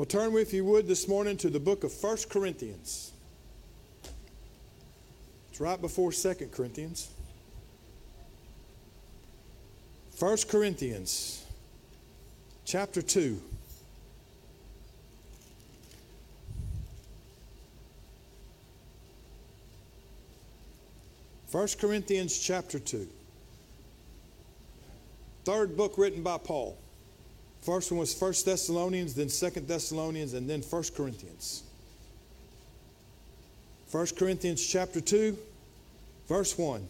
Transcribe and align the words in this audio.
Well, 0.00 0.06
turn, 0.06 0.34
if 0.38 0.54
you 0.54 0.64
would, 0.64 0.88
this 0.88 1.06
morning 1.08 1.36
to 1.36 1.50
the 1.50 1.60
book 1.60 1.84
of 1.84 1.92
1 1.92 2.16
Corinthians. 2.30 3.12
It's 5.50 5.60
right 5.60 5.78
before 5.78 6.10
2 6.10 6.48
Corinthians. 6.50 7.10
1 10.18 10.38
Corinthians 10.48 11.44
chapter 12.64 13.02
2. 13.02 13.42
First 21.48 21.78
Corinthians 21.78 22.38
chapter 22.38 22.78
2. 22.78 23.06
Third 25.44 25.76
book 25.76 25.98
written 25.98 26.22
by 26.22 26.38
Paul. 26.38 26.78
First 27.62 27.90
one 27.92 28.00
was 28.00 28.14
First 28.14 28.46
Thessalonians, 28.46 29.14
then 29.14 29.28
Second 29.28 29.68
Thessalonians, 29.68 30.34
and 30.34 30.48
then 30.48 30.62
First 30.62 30.94
Corinthians. 30.94 31.62
First 33.88 34.16
Corinthians 34.16 34.66
chapter 34.66 35.00
2, 35.00 35.36
verse 36.28 36.56
1. 36.56 36.86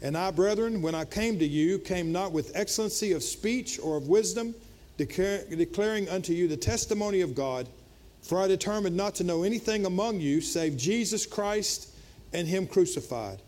And 0.00 0.16
I, 0.16 0.30
brethren, 0.30 0.80
when 0.80 0.94
I 0.94 1.04
came 1.04 1.38
to 1.38 1.46
you, 1.46 1.78
came 1.78 2.12
not 2.12 2.32
with 2.32 2.52
excellency 2.54 3.12
of 3.12 3.22
speech 3.22 3.78
or 3.80 3.96
of 3.96 4.08
wisdom, 4.08 4.54
declaring 4.96 6.08
unto 6.08 6.32
you 6.32 6.48
the 6.48 6.56
testimony 6.56 7.20
of 7.20 7.34
God. 7.34 7.68
For 8.22 8.40
I 8.40 8.46
determined 8.46 8.96
not 8.96 9.14
to 9.16 9.24
know 9.24 9.42
anything 9.42 9.86
among 9.86 10.20
you 10.20 10.40
save 10.40 10.76
Jesus 10.76 11.26
Christ 11.26 11.90
and 12.32 12.48
Him 12.48 12.66
crucified. 12.66 13.40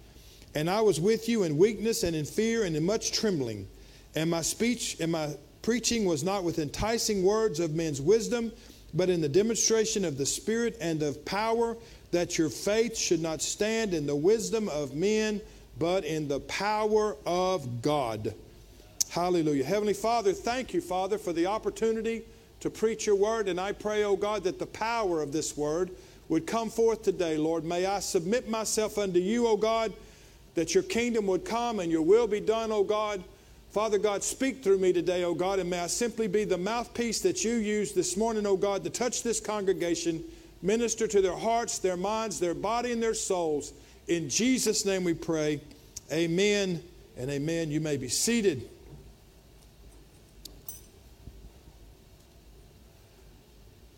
And 0.55 0.69
I 0.69 0.81
was 0.81 1.01
with 1.01 1.29
you 1.29 1.45
in 1.45 1.57
weakness 1.57 2.03
and 2.03 2.15
in 2.15 2.25
fear 2.25 2.65
and 2.65 2.77
in 2.77 2.85
much 2.85 3.13
trembling. 3.13 3.69
And 4.15 4.31
my 4.31 4.43
speech 4.43 4.97
and 5.01 5.13
my 5.13 5.31
preaching 5.63 6.05
was 6.05 6.23
not 6.23 6.45
with 6.45 6.59
enticing 6.59 7.23
words 7.23 7.61
of 7.61 7.75
men's 7.75 8.01
wisdom, 8.01 8.53
but 8.95 9.09
in 9.09 9.21
the 9.21 9.29
demonstration 9.29 10.05
of 10.05 10.17
the 10.17 10.27
Spirit 10.27 10.77
and 10.81 11.03
of 11.03 11.25
power, 11.25 11.77
that 12.11 12.39
your 12.39 12.49
faith 12.49 12.97
should 12.97 13.21
not 13.21 13.43
stand 13.43 13.93
in 13.93 14.07
the 14.07 14.17
wisdom 14.17 14.69
of 14.69 14.95
men, 14.95 15.41
but 15.79 16.05
in 16.05 16.27
the 16.27 16.41
power 16.41 17.17
of 17.27 17.83
God. 17.83 18.35
Hallelujah. 19.11 19.65
Heavenly 19.65 19.95
Father, 19.95 20.33
thank 20.33 20.73
you, 20.73 20.81
Father, 20.81 21.19
for 21.19 21.33
the 21.33 21.47
opportunity 21.47 22.23
to 22.61 22.71
preach 22.71 23.07
your 23.07 23.17
word. 23.17 23.49
And 23.49 23.61
I 23.61 23.73
pray, 23.73 24.05
oh 24.05 24.17
God, 24.17 24.45
that 24.45 24.59
the 24.59 24.67
power 24.67 25.23
of 25.23 25.33
this 25.33 25.57
word 25.57 25.91
would 26.29 26.47
come 26.47 26.71
forth 26.71 27.03
today, 27.03 27.37
Lord. 27.37 27.65
May 27.65 27.87
I 27.87 28.01
submit 28.01 28.49
myself 28.49 28.99
unto 28.99 29.19
you, 29.19 29.47
O 29.47 29.57
God, 29.57 29.93
that 30.55 30.75
your 30.75 30.83
kingdom 30.83 31.27
would 31.27 31.45
come 31.45 31.81
and 31.81 31.91
your 31.91 32.03
will 32.03 32.27
be 32.27 32.41
done, 32.41 32.71
O 32.71 32.85
God. 32.85 33.25
Father 33.71 33.99
God, 33.99 34.25
speak 34.25 34.63
through 34.65 34.79
me 34.79 34.95
today, 34.95 35.25
O 35.25 35.35
God, 35.35 35.59
and 35.59 35.69
may 35.69 35.81
I 35.81 35.89
simply 35.89 36.27
be 36.27 36.45
the 36.45 36.57
mouthpiece 36.57 37.21
that 37.21 37.45
you 37.45 37.55
use 37.55 37.93
this 37.93 38.17
morning, 38.17 38.47
O 38.47 38.57
God, 38.57 38.83
to 38.85 38.91
touch 38.91 39.23
this 39.23 39.41
congregation, 39.41 40.25
minister 40.63 41.07
to 41.07 41.21
their 41.21 41.37
hearts, 41.37 41.79
their 41.79 41.97
minds, 41.97 42.41
their 42.41 42.55
body, 42.55 42.93
and 42.93 43.03
their 43.03 43.13
souls. 43.13 43.75
In 44.07 44.31
Jesus' 44.31 44.87
name 44.87 45.05
we 45.05 45.13
pray. 45.13 45.61
Amen 46.11 46.83
and 47.19 47.31
amen. 47.31 47.71
You 47.71 47.81
may 47.81 47.99
be 47.99 48.09
seated. 48.09 48.67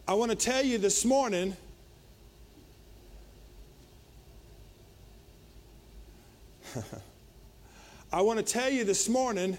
I 0.08 0.14
want 0.14 0.32
to 0.32 0.36
tell 0.36 0.64
you 0.64 0.78
this 0.78 1.04
morning 1.04 1.56
I 8.12 8.22
want 8.22 8.44
to 8.44 8.44
tell 8.44 8.68
you 8.68 8.82
this 8.82 9.08
morning 9.08 9.56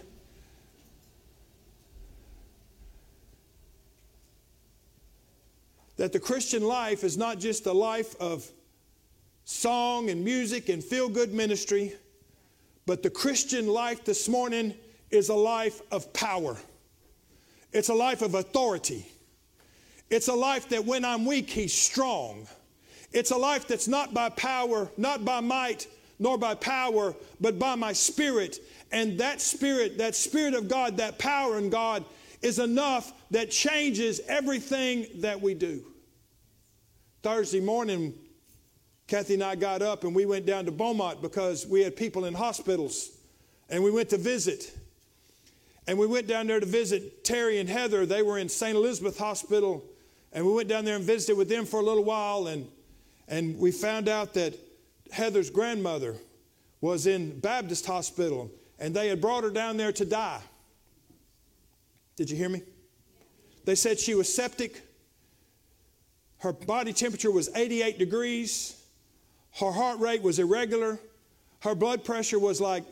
that 5.95 6.11
the 6.11 6.19
Christian 6.19 6.61
life 6.61 7.05
is 7.05 7.17
not 7.17 7.39
just 7.39 7.65
a 7.65 7.71
life 7.71 8.13
of 8.19 8.45
song 9.45 10.09
and 10.09 10.25
music 10.25 10.67
and 10.67 10.83
feel 10.83 11.07
good 11.07 11.33
ministry, 11.33 11.93
but 12.85 13.03
the 13.03 13.09
Christian 13.09 13.67
life 13.67 14.03
this 14.03 14.27
morning 14.27 14.73
is 15.11 15.29
a 15.29 15.35
life 15.35 15.81
of 15.89 16.11
power. 16.11 16.57
It's 17.71 17.87
a 17.87 17.93
life 17.93 18.21
of 18.21 18.35
authority. 18.35 19.05
It's 20.09 20.27
a 20.27 20.35
life 20.35 20.67
that 20.69 20.83
when 20.83 21.05
I'm 21.05 21.25
weak, 21.25 21.49
He's 21.49 21.73
strong. 21.73 22.47
It's 23.13 23.31
a 23.31 23.37
life 23.37 23.65
that's 23.65 23.87
not 23.87 24.13
by 24.13 24.27
power, 24.27 24.91
not 24.97 25.23
by 25.23 25.39
might, 25.39 25.87
nor 26.21 26.37
by 26.37 26.53
power, 26.53 27.15
but 27.41 27.57
by 27.57 27.73
my 27.73 27.91
spirit. 27.91 28.59
And 28.91 29.17
that 29.19 29.41
spirit, 29.41 29.97
that 29.97 30.15
spirit 30.15 30.53
of 30.53 30.67
God, 30.67 30.97
that 30.97 31.17
power 31.17 31.57
in 31.57 31.71
God, 31.71 32.05
is 32.43 32.59
enough 32.59 33.11
that 33.31 33.49
changes 33.49 34.21
everything 34.27 35.07
that 35.15 35.41
we 35.41 35.55
do. 35.55 35.83
Thursday 37.23 37.59
morning, 37.59 38.13
Kathy 39.07 39.33
and 39.33 39.43
I 39.43 39.55
got 39.55 39.81
up 39.81 40.03
and 40.03 40.13
we 40.13 40.27
went 40.27 40.45
down 40.45 40.65
to 40.65 40.71
Beaumont 40.71 41.23
because 41.23 41.65
we 41.65 41.81
had 41.81 41.95
people 41.95 42.25
in 42.25 42.35
hospitals 42.35 43.09
and 43.67 43.83
we 43.83 43.89
went 43.89 44.09
to 44.09 44.17
visit. 44.17 44.77
And 45.87 45.97
we 45.97 46.05
went 46.05 46.27
down 46.27 46.45
there 46.45 46.59
to 46.59 46.65
visit 46.67 47.23
Terry 47.23 47.59
and 47.59 47.67
Heather. 47.67 48.05
They 48.05 48.21
were 48.21 48.37
in 48.37 48.47
St. 48.47 48.75
Elizabeth 48.75 49.17
Hospital. 49.17 49.83
And 50.31 50.45
we 50.45 50.53
went 50.53 50.69
down 50.69 50.85
there 50.85 50.97
and 50.97 51.03
visited 51.03 51.35
with 51.35 51.49
them 51.49 51.65
for 51.65 51.79
a 51.79 51.83
little 51.83 52.03
while. 52.03 52.45
And, 52.45 52.67
and 53.27 53.57
we 53.57 53.71
found 53.71 54.07
out 54.07 54.35
that 54.35 54.55
Heather's 55.11 55.49
grandmother 55.49 56.15
was 56.79 57.05
in 57.05 57.39
Baptist 57.39 57.85
hospital 57.85 58.49
and 58.79 58.95
they 58.95 59.09
had 59.09 59.21
brought 59.21 59.43
her 59.43 59.51
down 59.51 59.77
there 59.77 59.91
to 59.91 60.05
die. 60.05 60.41
Did 62.15 62.29
you 62.29 62.37
hear 62.37 62.49
me? 62.49 62.63
They 63.65 63.75
said 63.75 63.99
she 63.99 64.15
was 64.15 64.33
septic. 64.33 64.81
Her 66.39 66.53
body 66.53 66.93
temperature 66.93 67.29
was 67.29 67.49
88 67.55 67.99
degrees. 67.99 68.81
Her 69.59 69.71
heart 69.71 69.99
rate 69.99 70.23
was 70.23 70.39
irregular. 70.39 70.99
Her 71.59 71.75
blood 71.75 72.03
pressure 72.03 72.39
was 72.39 72.59
like, 72.59 72.83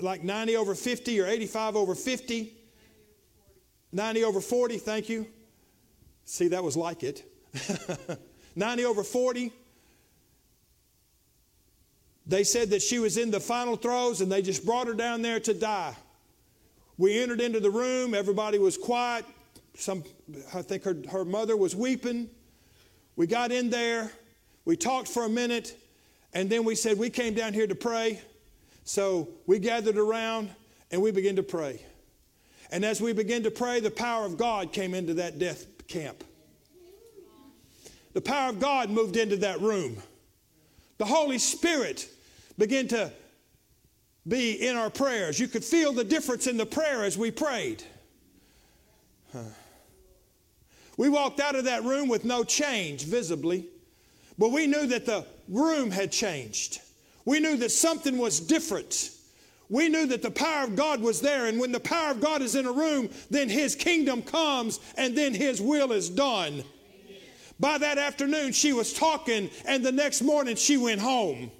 like 0.00 0.24
90 0.24 0.56
over 0.56 0.74
50 0.74 1.20
or 1.20 1.26
85 1.26 1.76
over 1.76 1.94
50. 1.94 2.54
90 3.92 4.24
over 4.24 4.40
40, 4.40 4.78
thank 4.78 5.08
you. 5.10 5.26
See, 6.24 6.48
that 6.48 6.64
was 6.64 6.76
like 6.76 7.02
it. 7.02 7.24
90 8.56 8.84
over 8.86 9.02
40. 9.02 9.52
They 12.26 12.44
said 12.44 12.70
that 12.70 12.82
she 12.82 12.98
was 12.98 13.16
in 13.16 13.30
the 13.30 13.40
final 13.40 13.76
throes 13.76 14.20
and 14.20 14.30
they 14.30 14.42
just 14.42 14.64
brought 14.64 14.86
her 14.86 14.94
down 14.94 15.22
there 15.22 15.40
to 15.40 15.54
die. 15.54 15.96
We 16.98 17.20
entered 17.20 17.40
into 17.40 17.58
the 17.58 17.70
room, 17.70 18.14
everybody 18.14 18.58
was 18.58 18.76
quiet. 18.76 19.24
Some, 19.74 20.04
I 20.54 20.62
think 20.62 20.84
her, 20.84 20.96
her 21.10 21.24
mother 21.24 21.56
was 21.56 21.74
weeping. 21.74 22.28
We 23.16 23.26
got 23.26 23.50
in 23.50 23.70
there, 23.70 24.10
we 24.64 24.76
talked 24.76 25.08
for 25.08 25.24
a 25.24 25.28
minute, 25.28 25.76
and 26.32 26.48
then 26.48 26.64
we 26.64 26.74
said, 26.74 26.98
We 26.98 27.10
came 27.10 27.34
down 27.34 27.54
here 27.54 27.66
to 27.66 27.74
pray. 27.74 28.20
So 28.84 29.28
we 29.46 29.58
gathered 29.58 29.96
around 29.96 30.50
and 30.90 31.00
we 31.00 31.10
began 31.10 31.36
to 31.36 31.42
pray. 31.42 31.80
And 32.70 32.84
as 32.84 33.00
we 33.00 33.12
began 33.12 33.42
to 33.42 33.50
pray, 33.50 33.80
the 33.80 33.90
power 33.90 34.24
of 34.24 34.36
God 34.36 34.72
came 34.72 34.94
into 34.94 35.14
that 35.14 35.38
death 35.38 35.66
camp. 35.88 36.24
The 38.12 38.20
power 38.20 38.50
of 38.50 38.60
God 38.60 38.90
moved 38.90 39.16
into 39.16 39.36
that 39.38 39.60
room. 39.60 39.96
The 40.98 41.04
Holy 41.04 41.38
Spirit 41.38 42.08
began 42.58 42.88
to 42.88 43.10
be 44.26 44.52
in 44.66 44.76
our 44.76 44.90
prayers. 44.90 45.40
You 45.40 45.48
could 45.48 45.64
feel 45.64 45.92
the 45.92 46.04
difference 46.04 46.46
in 46.46 46.56
the 46.56 46.66
prayer 46.66 47.04
as 47.04 47.18
we 47.18 47.30
prayed. 47.30 47.82
Huh. 49.32 49.40
We 50.96 51.08
walked 51.08 51.40
out 51.40 51.54
of 51.54 51.64
that 51.64 51.84
room 51.84 52.08
with 52.08 52.24
no 52.24 52.44
change 52.44 53.04
visibly, 53.04 53.66
but 54.38 54.50
we 54.50 54.66
knew 54.66 54.86
that 54.88 55.06
the 55.06 55.24
room 55.48 55.90
had 55.90 56.12
changed. 56.12 56.80
We 57.24 57.40
knew 57.40 57.56
that 57.56 57.70
something 57.70 58.18
was 58.18 58.40
different. 58.40 59.10
We 59.68 59.88
knew 59.88 60.06
that 60.06 60.22
the 60.22 60.30
power 60.30 60.64
of 60.64 60.76
God 60.76 61.00
was 61.00 61.20
there, 61.20 61.46
and 61.46 61.58
when 61.58 61.72
the 61.72 61.80
power 61.80 62.10
of 62.10 62.20
God 62.20 62.42
is 62.42 62.54
in 62.54 62.66
a 62.66 62.72
room, 62.72 63.08
then 63.30 63.48
His 63.48 63.74
kingdom 63.74 64.22
comes 64.22 64.80
and 64.96 65.16
then 65.16 65.32
His 65.34 65.62
will 65.62 65.92
is 65.92 66.10
done. 66.10 66.62
By 67.62 67.78
that 67.78 67.96
afternoon, 67.96 68.50
she 68.50 68.72
was 68.72 68.92
talking, 68.92 69.48
and 69.64 69.84
the 69.84 69.92
next 69.92 70.20
morning, 70.20 70.56
she 70.56 70.76
went 70.76 71.00
home. 71.00 71.52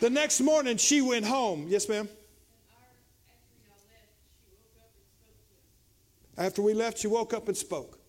The 0.00 0.10
next 0.10 0.40
morning, 0.40 0.76
she 0.76 1.00
went 1.00 1.24
home. 1.24 1.66
Yes, 1.68 1.88
ma'am? 1.88 2.08
After 6.36 6.62
we 6.62 6.74
left, 6.74 6.98
she 6.98 7.06
woke 7.06 7.32
up 7.32 7.46
and 7.46 7.56
spoke. 7.56 8.00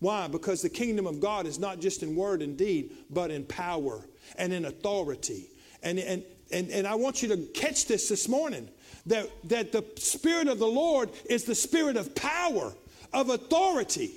Why? 0.00 0.26
Because 0.26 0.62
the 0.62 0.68
kingdom 0.68 1.06
of 1.06 1.20
God 1.20 1.46
is 1.46 1.60
not 1.60 1.78
just 1.78 2.02
in 2.02 2.16
word 2.16 2.42
and 2.42 2.56
deed, 2.56 2.90
but 3.08 3.30
in 3.30 3.44
power 3.44 4.04
and 4.36 4.52
in 4.52 4.64
authority. 4.64 5.46
And, 5.80 6.00
and, 6.00 6.24
and, 6.50 6.70
and 6.70 6.88
I 6.88 6.96
want 6.96 7.22
you 7.22 7.28
to 7.28 7.36
catch 7.54 7.86
this 7.86 8.08
this 8.08 8.28
morning 8.28 8.68
that, 9.06 9.30
that 9.48 9.72
the 9.72 9.84
Spirit 9.96 10.48
of 10.48 10.58
the 10.58 10.66
Lord 10.66 11.10
is 11.28 11.44
the 11.44 11.54
Spirit 11.54 11.96
of 11.96 12.14
power, 12.14 12.72
of 13.12 13.30
authority. 13.30 14.12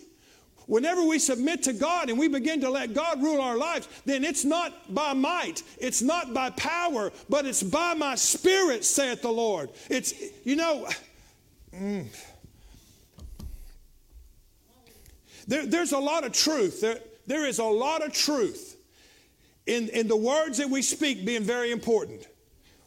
Whenever 0.65 1.03
we 1.03 1.17
submit 1.17 1.63
to 1.63 1.73
God 1.73 2.09
and 2.09 2.19
we 2.19 2.27
begin 2.27 2.61
to 2.61 2.69
let 2.69 2.93
God 2.93 3.23
rule 3.23 3.41
our 3.41 3.57
lives, 3.57 3.87
then 4.05 4.23
it's 4.23 4.45
not 4.45 4.93
by 4.93 5.13
might, 5.13 5.63
it's 5.79 6.03
not 6.03 6.31
by 6.31 6.51
power, 6.51 7.11
but 7.27 7.47
it's 7.47 7.63
by 7.63 7.95
my 7.95 8.13
spirit, 8.13 8.85
saith 8.85 9.23
the 9.23 9.31
Lord. 9.31 9.71
It's, 9.89 10.13
you 10.45 10.55
know, 10.55 10.87
Mm. 11.73 12.07
There, 15.47 15.65
there's 15.65 15.91
a 15.91 15.99
lot 15.99 16.23
of 16.25 16.31
truth. 16.31 16.81
There, 16.81 16.99
there 17.27 17.45
is 17.45 17.59
a 17.59 17.63
lot 17.63 18.05
of 18.05 18.13
truth 18.13 18.77
in, 19.65 19.89
in 19.89 20.07
the 20.07 20.15
words 20.15 20.57
that 20.57 20.69
we 20.69 20.81
speak 20.81 21.25
being 21.25 21.43
very 21.43 21.71
important. 21.71 22.27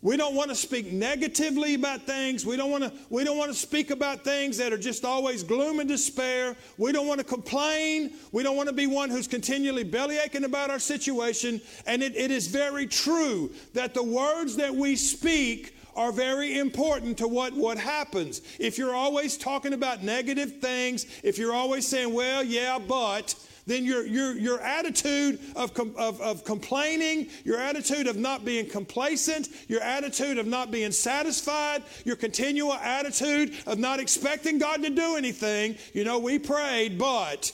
We 0.02 0.16
don't 0.16 0.34
want 0.34 0.50
to 0.50 0.56
speak 0.56 0.93
negatively 0.93 1.75
about 1.75 2.02
things. 2.02 2.44
We 2.44 2.56
don't 2.56 2.72
want 2.72 2.82
to, 2.82 2.93
we 3.08 3.22
don't 3.22 3.38
want 3.38 3.52
to 3.52 3.56
speak 3.56 3.93
about 3.93 4.25
things 4.25 4.56
that 4.58 4.72
are 4.72 4.78
just 4.78 5.04
always 5.04 5.44
gloom 5.44 5.78
and 5.78 5.88
despair. 5.88 6.56
We 6.76 6.90
don't 6.90 7.06
want 7.06 7.20
to 7.20 7.25
complain. 7.25 8.14
We 8.32 8.43
don't 8.43 8.56
want 8.56 8.69
to 8.69 8.75
be 8.75 8.88
one 8.88 9.10
who's 9.10 9.28
continually 9.28 9.84
bellyaching 9.84 10.43
about 10.43 10.70
our 10.70 10.81
situation. 10.81 11.60
And 11.87 12.02
it, 12.02 12.16
it 12.16 12.32
is 12.32 12.49
very 12.49 12.88
true 12.88 13.52
that 13.75 13.94
the 13.94 14.02
words 14.02 14.56
that 14.56 14.75
we 14.75 14.96
speak 14.96 15.76
are 15.94 16.10
very 16.10 16.58
important 16.58 17.19
to 17.19 17.28
what, 17.28 17.52
what 17.52 17.78
happens. 17.78 18.43
If 18.58 18.78
you're 18.78 18.94
always 18.94 19.37
talking 19.37 19.72
about 19.72 20.02
negative 20.02 20.58
things, 20.58 21.06
if 21.22 21.38
you're 21.38 21.52
always 21.52 21.87
saying, 21.87 22.12
well, 22.12 22.43
yeah, 22.43 22.78
but, 22.78 23.34
then 23.67 23.85
your, 23.85 24.05
your, 24.06 24.37
your 24.37 24.61
attitude 24.61 25.38
of, 25.55 25.79
of, 25.97 26.20
of 26.20 26.44
complaining, 26.44 27.29
your 27.44 27.59
attitude 27.59 28.06
of 28.06 28.17
not 28.17 28.44
being 28.44 28.69
complacent, 28.69 29.49
your 29.69 29.81
attitude 29.81 30.38
of 30.38 30.47
not 30.47 30.70
being 30.70 30.93
satisfied, 30.93 31.82
your 32.05 32.17
continual 32.17 32.73
attitude 32.73 33.55
of 33.67 33.79
not 33.79 34.00
expecting 34.00 34.59
God 34.59 34.82
to 34.82 34.91
do 34.91 35.17
anything. 35.17 35.76
You 35.93 36.05
know, 36.05 36.19
we 36.19 36.38
prayed, 36.38 36.99
but 36.99 37.53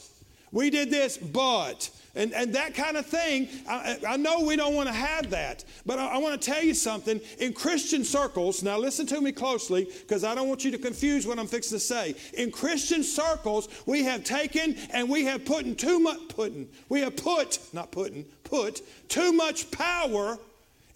we 0.52 0.70
did 0.70 0.90
this, 0.90 1.18
but 1.18 1.90
and, 2.14 2.32
and 2.34 2.54
that 2.54 2.74
kind 2.74 2.96
of 2.96 3.06
thing. 3.06 3.48
I, 3.68 3.98
I 4.06 4.16
know 4.16 4.40
we 4.40 4.56
don't 4.56 4.74
want 4.74 4.88
to 4.88 4.94
have 4.94 5.30
that, 5.30 5.64
but 5.86 5.98
I, 5.98 6.06
I 6.08 6.18
want 6.18 6.40
to 6.40 6.50
tell 6.50 6.62
you 6.62 6.74
something. 6.74 7.20
In 7.38 7.52
Christian 7.52 8.04
circles, 8.04 8.62
now 8.62 8.76
listen 8.76 9.06
to 9.06 9.20
me 9.20 9.30
closely 9.30 9.88
because 10.00 10.24
I 10.24 10.34
don't 10.34 10.48
want 10.48 10.64
you 10.64 10.70
to 10.72 10.78
confuse 10.78 11.26
what 11.26 11.38
I'm 11.38 11.46
fixing 11.46 11.78
to 11.78 11.84
say. 11.84 12.14
In 12.34 12.50
Christian 12.50 13.04
circles, 13.04 13.68
we 13.86 14.02
have 14.04 14.24
taken 14.24 14.76
and 14.92 15.08
we 15.08 15.24
have 15.24 15.44
put 15.44 15.64
in 15.64 15.76
too 15.76 16.00
much, 16.00 16.18
putting, 16.28 16.68
we 16.88 17.00
have 17.00 17.16
put, 17.16 17.60
not 17.72 17.92
putting, 17.92 18.24
put 18.42 18.82
too 19.08 19.32
much 19.32 19.70
power 19.70 20.38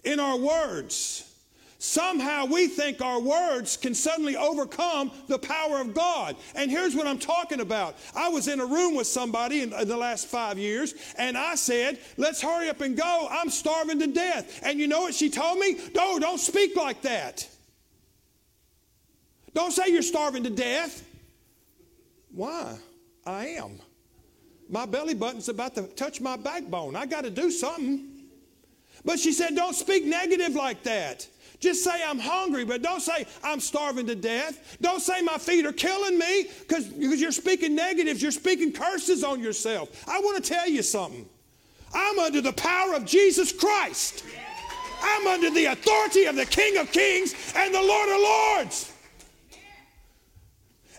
in 0.03 0.19
our 0.19 0.37
words. 0.37 1.32
Somehow 1.83 2.45
we 2.45 2.67
think 2.67 3.01
our 3.01 3.19
words 3.19 3.75
can 3.75 3.93
suddenly 3.93 4.37
overcome 4.37 5.11
the 5.27 5.37
power 5.37 5.81
of 5.81 5.93
God. 5.93 6.37
And 6.55 6.71
here's 6.71 6.95
what 6.95 7.07
I'm 7.07 7.19
talking 7.19 7.59
about. 7.59 7.97
I 8.15 8.29
was 8.29 8.47
in 8.47 8.61
a 8.61 8.65
room 8.65 8.95
with 8.95 9.05
somebody 9.05 9.63
in, 9.63 9.73
in, 9.73 9.85
the 9.89 9.97
last 9.97 10.27
five 10.27 10.57
years, 10.57 10.93
and 11.17 11.37
I 11.37 11.55
said, 11.55 11.99
Let's 12.15 12.41
hurry 12.41 12.69
up 12.69 12.79
and 12.79 12.95
go. 12.95 13.27
I'm 13.29 13.49
starving 13.49 13.99
to 13.99 14.07
death. 14.07 14.61
And 14.63 14.79
you 14.79 14.87
know 14.87 15.01
what 15.01 15.13
she 15.13 15.29
told 15.29 15.59
me? 15.59 15.77
No, 15.93 16.19
don't 16.19 16.39
speak 16.39 16.77
like 16.77 17.01
that. 17.01 17.45
Don't 19.53 19.73
say 19.73 19.89
you're 19.89 20.03
starving 20.03 20.43
to 20.43 20.49
death. 20.49 21.05
Why? 22.31 22.77
I 23.25 23.47
am. 23.47 23.77
My 24.69 24.85
belly 24.85 25.15
button's 25.15 25.49
about 25.49 25.75
to 25.75 25.81
touch 25.81 26.21
my 26.21 26.37
backbone. 26.37 26.95
I 26.95 27.07
got 27.07 27.25
to 27.25 27.29
do 27.29 27.51
something. 27.51 28.09
But 29.03 29.19
she 29.19 29.33
said, 29.33 29.53
Don't 29.53 29.75
speak 29.75 30.05
negative 30.05 30.55
like 30.55 30.83
that. 30.83 31.27
Just 31.63 31.81
say 31.81 32.03
I'm 32.05 32.19
hungry, 32.19 32.65
but 32.65 32.81
don't 32.81 32.99
say 32.99 33.25
I'm 33.41 33.61
starving 33.61 34.05
to 34.07 34.15
death. 34.15 34.77
Don't 34.81 34.99
say 34.99 35.21
my 35.21 35.37
feet 35.37 35.65
are 35.65 35.71
killing 35.71 36.19
me 36.19 36.49
because 36.59 36.91
you're 36.91 37.31
speaking 37.31 37.73
negatives. 37.73 38.21
You're 38.21 38.33
speaking 38.33 38.73
curses 38.73 39.23
on 39.23 39.39
yourself. 39.39 40.03
I 40.05 40.19
want 40.19 40.43
to 40.43 40.53
tell 40.53 40.67
you 40.67 40.83
something. 40.83 41.25
I'm 41.93 42.19
under 42.19 42.41
the 42.41 42.51
power 42.51 42.95
of 42.95 43.05
Jesus 43.05 43.53
Christ. 43.53 44.25
I'm 45.01 45.25
under 45.25 45.51
the 45.51 45.67
authority 45.67 46.25
of 46.25 46.35
the 46.35 46.45
King 46.45 46.75
of 46.79 46.91
Kings 46.91 47.33
and 47.55 47.73
the 47.73 47.81
Lord 47.81 48.09
of 48.09 48.19
Lords. 48.19 48.91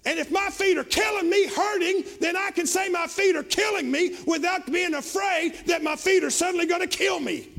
And 0.06 0.18
if 0.18 0.30
my 0.30 0.48
feet 0.48 0.78
are 0.78 0.84
killing 0.84 1.28
me, 1.28 1.46
hurting, 1.46 2.04
then 2.22 2.38
I 2.38 2.52
can 2.52 2.66
say 2.66 2.88
my 2.88 3.06
feet 3.06 3.36
are 3.36 3.42
killing 3.42 3.90
me 3.90 4.16
without 4.26 4.64
being 4.72 4.94
afraid 4.94 5.56
that 5.66 5.82
my 5.82 5.96
feet 5.96 6.24
are 6.24 6.30
suddenly 6.30 6.64
going 6.64 6.80
to 6.80 6.86
kill 6.86 7.20
me. 7.20 7.50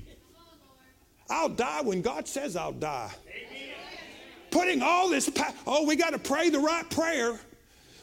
I'll 1.30 1.50
die 1.50 1.82
when 1.82 2.02
God 2.02 2.28
says 2.28 2.56
I'll 2.56 2.72
die. 2.72 3.12
Amen. 3.28 3.74
Putting 4.52 4.82
all 4.82 5.10
this, 5.10 5.30
oh, 5.66 5.86
we 5.86 5.96
got 5.96 6.12
to 6.12 6.20
pray 6.20 6.50
the 6.50 6.60
right 6.60 6.90
prayer. 6.90 7.40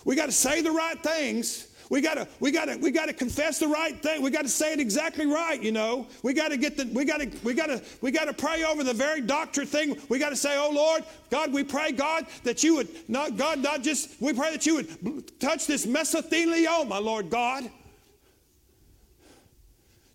We 0.04 0.16
got 0.16 0.26
to 0.26 0.32
say 0.32 0.60
the 0.60 0.72
right 0.72 1.00
things. 1.02 1.68
We 1.92 2.00
gotta, 2.00 2.26
we 2.40 2.50
gotta, 2.52 2.78
we 2.78 2.90
gotta 2.90 3.12
confess 3.12 3.58
the 3.58 3.68
right 3.68 4.02
thing. 4.02 4.22
We 4.22 4.30
gotta 4.30 4.48
say 4.48 4.72
it 4.72 4.80
exactly 4.80 5.26
right, 5.26 5.62
you 5.62 5.72
know. 5.72 6.06
We 6.22 6.32
gotta 6.32 6.56
get 6.56 6.78
the, 6.78 6.86
we 6.86 7.04
gotta, 7.04 7.30
we 7.44 7.52
gotta, 7.52 7.82
we 8.00 8.10
gotta 8.10 8.32
pray 8.32 8.64
over 8.64 8.82
the 8.82 8.94
very 8.94 9.20
doctor 9.20 9.66
thing. 9.66 9.98
We 10.08 10.18
gotta 10.18 10.34
say, 10.34 10.56
oh 10.56 10.70
Lord, 10.72 11.04
God, 11.28 11.52
we 11.52 11.64
pray, 11.64 11.92
God, 11.92 12.26
that 12.44 12.64
you 12.64 12.76
would 12.76 12.88
not, 13.10 13.36
God, 13.36 13.58
not 13.58 13.82
just, 13.82 14.18
we 14.22 14.32
pray 14.32 14.52
that 14.52 14.64
you 14.64 14.76
would 14.76 15.38
touch 15.38 15.66
this 15.66 15.84
mesothelioma, 15.84 16.88
my 16.88 16.96
Lord 16.96 17.28
God. 17.28 17.70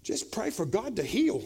Just 0.02 0.32
pray 0.32 0.50
for 0.50 0.66
God 0.66 0.96
to 0.96 1.04
heal. 1.04 1.44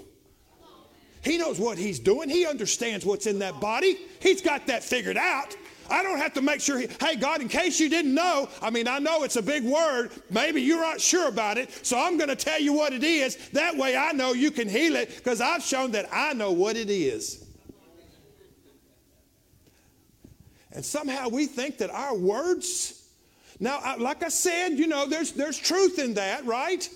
He 1.24 1.38
knows 1.38 1.60
what 1.60 1.78
he's 1.78 2.00
doing. 2.00 2.30
He 2.30 2.46
understands 2.46 3.06
what's 3.06 3.28
in 3.28 3.40
that 3.40 3.60
body. 3.60 3.98
He's 4.20 4.42
got 4.42 4.68
that 4.68 4.84
figured 4.84 5.18
out. 5.18 5.56
I 5.90 6.04
don't 6.04 6.18
have 6.18 6.34
to 6.36 6.42
make 6.42 6.62
sure, 6.62 6.80
he, 6.80 6.88
hey, 7.02 7.18
God, 7.18 7.42
in 7.42 7.50
case 7.50 7.80
you 7.80 7.90
didn't 7.90 8.14
know, 8.14 8.48
I 8.62 8.70
mean, 8.70 8.88
I 8.88 9.00
know 9.00 9.24
it's 9.24 9.36
a 9.36 9.42
big 9.42 9.64
word. 9.64 10.12
Maybe 10.30 10.62
you're 10.62 10.82
not 10.82 11.02
sure 11.02 11.28
about 11.28 11.58
it. 11.58 11.70
So 11.86 12.00
I'm 12.00 12.18
going 12.18 12.30
to 12.30 12.36
tell 12.36 12.62
you 12.62 12.72
what 12.72 12.94
it 12.94 13.04
is. 13.04 13.36
That 13.50 13.76
way 13.76 13.98
I 13.98 14.14
know 14.14 14.32
you 14.32 14.52
can 14.52 14.70
heal 14.70 14.96
it 14.96 15.16
because 15.18 15.42
I've 15.42 15.62
shown 15.62 15.92
that 15.92 16.08
I 16.12 16.34
know 16.34 16.54
what 16.54 16.78
it 16.78 16.90
is. 16.90 17.46
And 20.72 20.86
somehow 20.86 21.28
we 21.28 21.46
think 21.46 21.80
that 21.80 21.90
our 21.90 22.16
words, 22.16 23.10
now, 23.60 23.98
like 24.00 24.24
I 24.24 24.30
said, 24.30 24.80
you 24.80 24.88
know, 24.88 25.08
there's, 25.08 25.34
there's 25.34 25.58
truth 25.58 26.00
in 26.00 26.14
that, 26.14 26.46
right? 26.46 26.90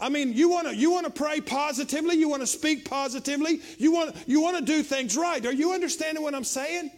I 0.00 0.08
mean, 0.08 0.32
you 0.32 0.48
want 0.48 0.68
to 0.68 0.76
you 0.76 0.90
want 0.90 1.06
to 1.06 1.12
pray 1.12 1.40
positively, 1.40 2.16
you 2.16 2.28
want 2.28 2.42
to 2.42 2.46
speak 2.46 2.88
positively, 2.88 3.60
you 3.78 3.92
want 3.92 4.14
you 4.26 4.40
want 4.40 4.56
to 4.58 4.64
do 4.64 4.82
things 4.82 5.16
right. 5.16 5.44
Are 5.44 5.52
you 5.52 5.72
understanding 5.72 6.22
what 6.22 6.34
I'm 6.34 6.44
saying? 6.44 6.90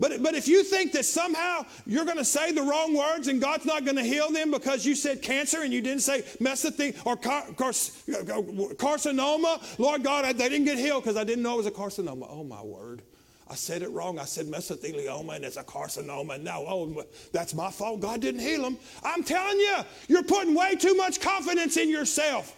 But, 0.00 0.22
but 0.22 0.34
if 0.34 0.48
you 0.48 0.64
think 0.64 0.92
that 0.92 1.04
somehow 1.04 1.66
you're 1.84 2.06
going 2.06 2.16
to 2.16 2.24
say 2.24 2.52
the 2.52 2.62
wrong 2.62 2.96
words 2.96 3.28
and 3.28 3.38
God's 3.38 3.66
not 3.66 3.84
going 3.84 3.98
to 3.98 4.02
heal 4.02 4.32
them 4.32 4.50
because 4.50 4.86
you 4.86 4.94
said 4.94 5.20
cancer 5.20 5.60
and 5.60 5.74
you 5.74 5.82
didn't 5.82 6.00
say 6.00 6.22
mesothelioma 6.40 7.04
or 7.06 7.16
car, 7.18 7.42
car, 7.52 7.68
uh, 7.68 8.72
carcinoma, 8.80 9.78
Lord 9.78 10.02
God, 10.02 10.24
I, 10.24 10.32
they 10.32 10.48
didn't 10.48 10.64
get 10.64 10.78
healed 10.78 11.04
because 11.04 11.18
I 11.18 11.24
didn't 11.24 11.42
know 11.42 11.52
it 11.52 11.58
was 11.58 11.66
a 11.66 11.70
carcinoma. 11.70 12.26
Oh, 12.30 12.44
my 12.44 12.62
word. 12.62 13.02
I 13.50 13.56
said 13.56 13.82
it 13.82 13.90
wrong. 13.90 14.20
I 14.20 14.26
said 14.26 14.46
mesothelioma 14.46 15.34
and 15.34 15.44
it's 15.44 15.56
a 15.56 15.64
carcinoma. 15.64 16.36
And 16.36 16.44
now, 16.44 16.62
oh, 16.68 17.04
that's 17.32 17.52
my 17.52 17.68
fault. 17.68 17.98
God 17.98 18.20
didn't 18.20 18.42
heal 18.42 18.62
them. 18.62 18.78
I'm 19.02 19.24
telling 19.24 19.58
you, 19.58 19.78
you're 20.06 20.22
putting 20.22 20.54
way 20.54 20.76
too 20.76 20.94
much 20.94 21.20
confidence 21.20 21.76
in 21.76 21.88
yourself. 21.90 22.56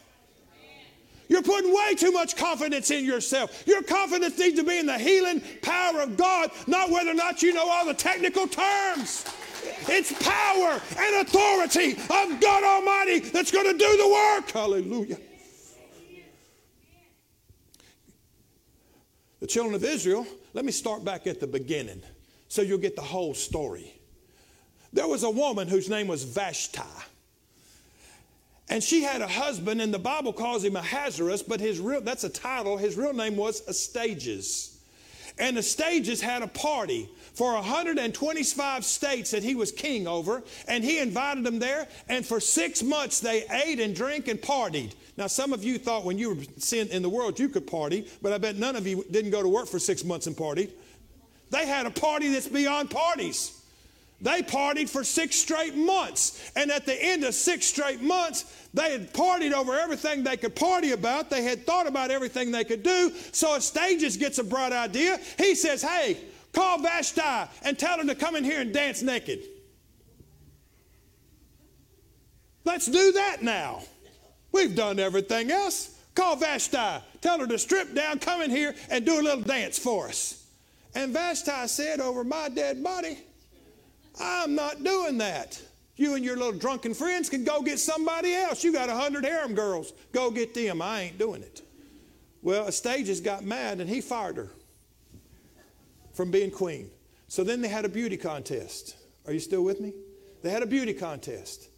You're 1.31 1.43
putting 1.43 1.75
way 1.75 1.95
too 1.95 2.13
much 2.13 2.37
confidence 2.37 2.91
in 2.91 3.07
yourself. 3.07 3.67
Your 3.67 3.83
confidence 3.83 4.39
needs 4.39 4.59
to 4.59 4.65
be 4.65 4.79
in 4.79 4.85
the 4.85 4.99
healing 4.99 5.43
power 5.63 6.03
of 6.03 6.19
God, 6.19 6.51
not 6.67 6.91
whether 6.91 7.13
or 7.13 7.15
not 7.15 7.43
you 7.43 7.55
know 7.55 7.67
all 7.67 7.87
the 7.87 7.95
technical 7.95 8.47
terms. 8.47 9.25
It's 9.89 10.13
power 10.23 10.79
and 10.99 11.27
authority 11.27 11.93
of 11.93 12.39
God 12.39 12.65
Almighty 12.65 13.21
that's 13.31 13.51
going 13.51 13.67
to 13.67 13.79
do 13.79 13.97
the 13.97 14.09
work. 14.09 14.51
Hallelujah. 14.51 15.17
The 19.41 19.47
children 19.47 19.75
of 19.75 19.85
Israel 19.85 20.27
let 20.55 20.65
me 20.65 20.73
start 20.73 21.05
back 21.05 21.27
at 21.27 21.41
the 21.41 21.47
beginning 21.47 22.03
so 22.49 22.63
you'll 22.63 22.79
get 22.79 22.97
the 22.97 23.03
whole 23.03 23.35
story. 23.35 23.95
There 24.93 25.09
was 25.09 25.23
a 25.23 25.31
woman 25.31 25.69
whose 25.69 25.89
name 25.89 26.07
was 26.07 26.25
Vashti. 26.25 26.83
And 28.69 28.83
she 28.83 29.03
had 29.03 29.21
a 29.21 29.27
husband, 29.27 29.81
and 29.81 29.93
the 29.93 29.99
Bible 29.99 30.33
calls 30.33 30.65
him 30.65 30.77
Ahasuerus, 30.77 31.43
but 31.43 31.61
his 31.61 31.81
real, 31.81 32.01
that's 32.01 32.25
a 32.25 32.29
title. 32.29 32.77
His 32.77 32.97
real 32.97 33.13
name 33.13 33.37
was 33.37 33.63
Astyages. 33.67 34.77
And 35.39 35.57
Astyages 35.57 36.21
had 36.21 36.43
a 36.43 36.47
party 36.47 37.09
for 37.35 37.55
125 37.55 38.85
states 38.85 39.31
that 39.31 39.43
he 39.43 39.55
was 39.55 39.73
king 39.73 40.07
over, 40.07 40.43
and 40.69 40.85
he 40.85 40.99
invited 40.99 41.45
them 41.45 41.59
there. 41.59 41.89
And 42.09 42.25
for 42.25 42.41
six 42.41 42.83
months, 42.83 43.21
they 43.21 43.45
ate 43.51 43.81
and 43.81 43.95
drank 43.95 44.29
and 44.29 44.41
partied. 44.41 44.93
Now, 45.17 45.27
some 45.27 45.53
of 45.53 45.65
you 45.65 45.79
thought 45.79 46.05
when 46.05 46.19
you 46.19 46.31
were 46.31 46.43
in 46.73 47.03
the 47.03 47.09
world 47.09 47.39
you 47.39 47.49
could 47.49 47.67
party, 47.67 48.09
but 48.23 48.33
I 48.33 48.39
bet 48.39 48.57
none 48.57 48.77
of 48.77 48.87
you 48.87 49.05
didn't 49.11 49.31
go 49.31 49.43
to 49.43 49.49
work 49.49 49.69
for 49.69 49.79
six 49.79 50.05
months 50.05 50.27
and 50.27 50.37
partied. 50.37 50.71
They 51.51 51.67
had 51.67 51.87
a 51.87 51.91
party 51.91 52.29
that's 52.29 52.49
beyond 52.49 52.91
parties. 52.91 53.59
They 54.23 54.41
partied 54.41 54.89
for 54.89 55.03
six 55.03 55.37
straight 55.37 55.75
months. 55.75 56.53
And 56.55 56.71
at 56.71 56.87
the 56.87 56.95
end 56.95 57.25
of 57.25 57.35
six 57.35 57.67
straight 57.67 58.01
months, 58.01 58.45
they 58.73 58.93
had 58.93 59.12
partied 59.12 59.53
over 59.53 59.77
everything 59.79 60.23
they 60.23 60.37
could 60.37 60.55
party 60.55 60.93
about. 60.93 61.29
They 61.29 61.43
had 61.43 61.67
thought 61.67 61.89
about 61.89 62.12
everything 62.12 62.53
they 62.53 62.65
could 62.65 62.85
do. 62.85 63.12
So 63.33 63.49
Astyages 63.49 64.19
gets 64.19 64.39
a 64.39 64.45
bright 64.45 64.73
idea. 64.73 65.19
He 65.39 65.57
says, 65.57 65.83
Hey, 65.83 66.19
call 66.53 66.79
Vashti 66.79 67.51
and 67.63 67.79
tell 67.79 67.99
her 67.99 68.05
to 68.05 68.15
come 68.15 68.37
in 68.37 68.45
here 68.45 68.61
and 68.61 68.73
dance 68.73 69.03
naked. 69.03 69.41
Let's 72.65 72.87
do 72.87 73.13
that 73.13 73.43
now. 73.43 73.83
We've 74.53 74.75
done 74.75 74.99
everything 74.99 75.51
else. 75.51 75.99
Call 76.15 76.37
Vashti. 76.37 77.03
Tell 77.21 77.39
her 77.39 77.47
to 77.47 77.59
strip 77.59 77.95
down, 77.95 78.19
come 78.19 78.43
in 78.43 78.51
here, 78.51 78.75
and 78.91 79.05
do 79.05 79.21
a 79.21 79.23
little 79.23 79.43
dance 79.43 79.79
for 79.79 80.09
us. 80.09 80.47
And 80.95 81.13
Vashti 81.13 81.67
said, 81.69 82.01
Over 82.01 82.23
my 82.23 82.49
dead 82.49 82.83
body, 82.83 83.19
I'm 84.21 84.55
not 84.55 84.85
doing 84.85 85.19
that. 85.19 85.61
You 85.97 86.15
and 86.15 86.25
your 86.25 86.37
little 86.37 86.59
drunken 86.59 86.95
friends 86.95 87.31
can 87.31 87.45
go 87.45 87.63
get 87.63 87.79
somebody 87.79 88.35
else. 88.35 88.65
You 88.65 88.73
got 88.73 88.89
a 88.89 88.95
hundred 88.95 89.25
harem 89.25 89.55
girls. 89.55 89.93
Go 90.13 90.31
get 90.31 90.55
them. 90.55 90.83
I 90.83 91.03
ain't 91.03 91.19
doing 91.19 91.43
it. 91.43 91.63
Well, 92.43 92.67
Astyages 92.67 93.23
got 93.23 93.45
mad 93.45 93.81
and 93.81 93.89
he 93.89 94.01
fired 94.01 94.37
her 94.37 94.51
from 96.12 96.31
being 96.31 96.50
queen. 96.50 96.90
So 97.28 97.45
then 97.45 97.61
they 97.61 97.69
had 97.69 97.85
a 97.85 97.88
beauty 97.88 98.16
contest. 98.16 98.97
Are 99.26 99.33
you 99.33 99.40
still 99.40 99.62
with 99.62 99.81
me? 99.81 99.92
They 100.42 100.50
had 100.50 100.62
a 100.62 100.66
beauty 100.66 100.92
contest. 100.92 101.69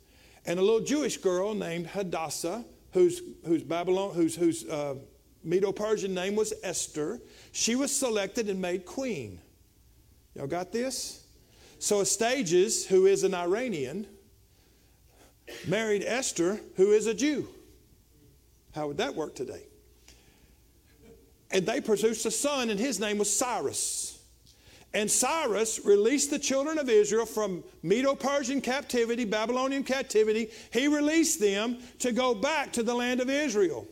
And 0.46 0.58
a 0.58 0.62
little 0.62 0.80
Jewish 0.80 1.16
girl 1.18 1.54
named 1.54 1.86
Hadassah, 1.86 2.64
whose, 2.92 3.22
whose 3.46 3.62
Babylon, 3.62 4.14
whose, 4.14 4.34
whose 4.34 4.68
uh, 4.68 4.96
Medo-Persian 5.42 6.14
name 6.14 6.36
was 6.36 6.52
Esther, 6.62 7.20
she 7.52 7.76
was 7.76 7.94
selected 7.94 8.48
and 8.48 8.60
made 8.60 8.84
queen. 8.84 9.40
Y'all 10.34 10.46
got 10.46 10.72
this? 10.72 11.24
So 11.78 12.00
Astyages, 12.00 12.86
who 12.86 13.06
is 13.06 13.24
an 13.24 13.34
Iranian, 13.34 14.06
married 15.66 16.02
Esther, 16.04 16.60
who 16.76 16.92
is 16.92 17.06
a 17.06 17.14
Jew. 17.14 17.46
How 18.74 18.88
would 18.88 18.96
that 18.96 19.14
work 19.14 19.34
today? 19.34 19.62
And 21.50 21.64
they 21.64 21.80
produced 21.80 22.26
a 22.26 22.30
son, 22.30 22.70
and 22.70 22.80
his 22.80 22.98
name 22.98 23.18
was 23.18 23.30
Cyrus. 23.30 24.03
And 24.94 25.10
Cyrus 25.10 25.84
released 25.84 26.30
the 26.30 26.38
children 26.38 26.78
of 26.78 26.88
Israel 26.88 27.26
from 27.26 27.64
Medo 27.82 28.14
Persian 28.14 28.60
captivity, 28.60 29.24
Babylonian 29.24 29.82
captivity. 29.82 30.50
He 30.72 30.86
released 30.86 31.40
them 31.40 31.78
to 31.98 32.12
go 32.12 32.32
back 32.32 32.72
to 32.74 32.84
the 32.84 32.94
land 32.94 33.20
of 33.20 33.28
Israel. 33.28 33.88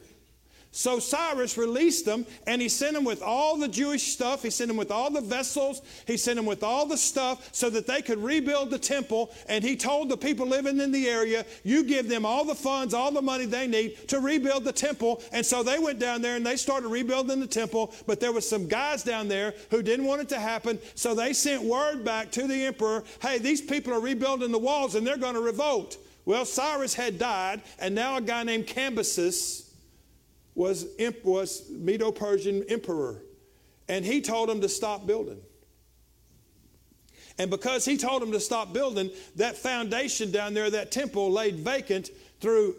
So 0.74 0.98
Cyrus 0.98 1.58
released 1.58 2.06
them 2.06 2.24
and 2.46 2.60
he 2.62 2.70
sent 2.70 2.94
them 2.94 3.04
with 3.04 3.20
all 3.20 3.58
the 3.58 3.68
Jewish 3.68 4.04
stuff. 4.04 4.42
He 4.42 4.48
sent 4.48 4.68
them 4.68 4.78
with 4.78 4.90
all 4.90 5.10
the 5.10 5.20
vessels. 5.20 5.82
He 6.06 6.16
sent 6.16 6.36
them 6.36 6.46
with 6.46 6.62
all 6.62 6.86
the 6.86 6.96
stuff 6.96 7.50
so 7.52 7.68
that 7.68 7.86
they 7.86 8.00
could 8.00 8.16
rebuild 8.22 8.70
the 8.70 8.78
temple. 8.78 9.30
And 9.50 9.62
he 9.62 9.76
told 9.76 10.08
the 10.08 10.16
people 10.16 10.46
living 10.46 10.80
in 10.80 10.90
the 10.90 11.08
area, 11.08 11.44
You 11.62 11.84
give 11.84 12.08
them 12.08 12.24
all 12.24 12.46
the 12.46 12.54
funds, 12.54 12.94
all 12.94 13.12
the 13.12 13.20
money 13.20 13.44
they 13.44 13.66
need 13.66 14.08
to 14.08 14.18
rebuild 14.18 14.64
the 14.64 14.72
temple. 14.72 15.22
And 15.30 15.44
so 15.44 15.62
they 15.62 15.78
went 15.78 15.98
down 15.98 16.22
there 16.22 16.36
and 16.36 16.46
they 16.46 16.56
started 16.56 16.88
rebuilding 16.88 17.40
the 17.40 17.46
temple. 17.46 17.92
But 18.06 18.18
there 18.18 18.32
was 18.32 18.48
some 18.48 18.66
guys 18.66 19.02
down 19.02 19.28
there 19.28 19.52
who 19.70 19.82
didn't 19.82 20.06
want 20.06 20.22
it 20.22 20.30
to 20.30 20.40
happen. 20.40 20.78
So 20.94 21.14
they 21.14 21.34
sent 21.34 21.62
word 21.62 22.02
back 22.02 22.32
to 22.32 22.46
the 22.46 22.64
emperor 22.64 23.04
Hey, 23.20 23.36
these 23.38 23.60
people 23.60 23.92
are 23.92 24.00
rebuilding 24.00 24.52
the 24.52 24.58
walls 24.58 24.94
and 24.94 25.06
they're 25.06 25.18
going 25.18 25.34
to 25.34 25.40
revolt. 25.40 25.98
Well, 26.24 26.44
Cyrus 26.44 26.94
had 26.94 27.18
died, 27.18 27.62
and 27.80 27.96
now 27.96 28.16
a 28.16 28.20
guy 28.20 28.44
named 28.44 28.68
Cambyses 28.68 29.61
was, 30.54 30.86
was 31.24 31.68
Medo-Persian 31.70 32.64
emperor. 32.68 33.22
And 33.88 34.04
he 34.04 34.20
told 34.20 34.50
him 34.50 34.60
to 34.60 34.68
stop 34.68 35.06
building. 35.06 35.40
And 37.38 37.50
because 37.50 37.84
he 37.84 37.96
told 37.96 38.22
him 38.22 38.32
to 38.32 38.40
stop 38.40 38.72
building, 38.72 39.10
that 39.36 39.56
foundation 39.56 40.30
down 40.30 40.54
there, 40.54 40.70
that 40.70 40.92
temple, 40.92 41.30
laid 41.30 41.56
vacant 41.56 42.10
through 42.40 42.74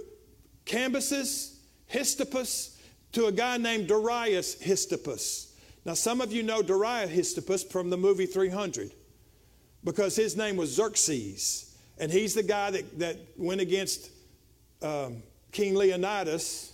Cambyses, 0.65 1.55
Histippus, 1.91 2.77
to 3.13 3.25
a 3.25 3.31
guy 3.31 3.57
named 3.57 3.87
Darius 3.87 4.55
Histippus. 4.55 5.51
Now, 5.85 5.93
some 5.93 6.21
of 6.21 6.31
you 6.31 6.43
know 6.43 6.61
Darius 6.61 7.11
Histippus 7.11 7.69
from 7.69 7.89
the 7.89 7.97
movie 7.97 8.25
300 8.25 8.91
because 9.83 10.15
his 10.15 10.37
name 10.37 10.55
was 10.55 10.73
Xerxes. 10.73 11.75
And 11.97 12.11
he's 12.11 12.33
the 12.33 12.43
guy 12.43 12.71
that, 12.71 12.99
that 12.99 13.17
went 13.37 13.61
against 13.61 14.09
um, 14.81 15.21
King 15.51 15.75
Leonidas 15.75 16.72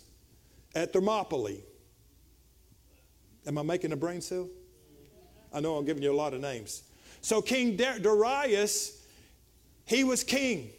at 0.76 0.94
Thermopylae. 0.94 1.64
Am 3.48 3.58
I 3.58 3.62
making 3.64 3.92
a 3.92 3.96
brain 3.96 4.22
cell? 4.22 4.48
I 5.54 5.60
know 5.60 5.76
I'm 5.76 5.86
giving 5.86 6.04
you 6.04 6.12
a 6.12 6.14
lot 6.14 6.34
of 6.34 6.42
names. 6.42 6.84
So, 7.22 7.42
King 7.42 7.76
Darius, 7.76 9.04
he 9.86 10.04
was 10.04 10.24
king. 10.24 10.70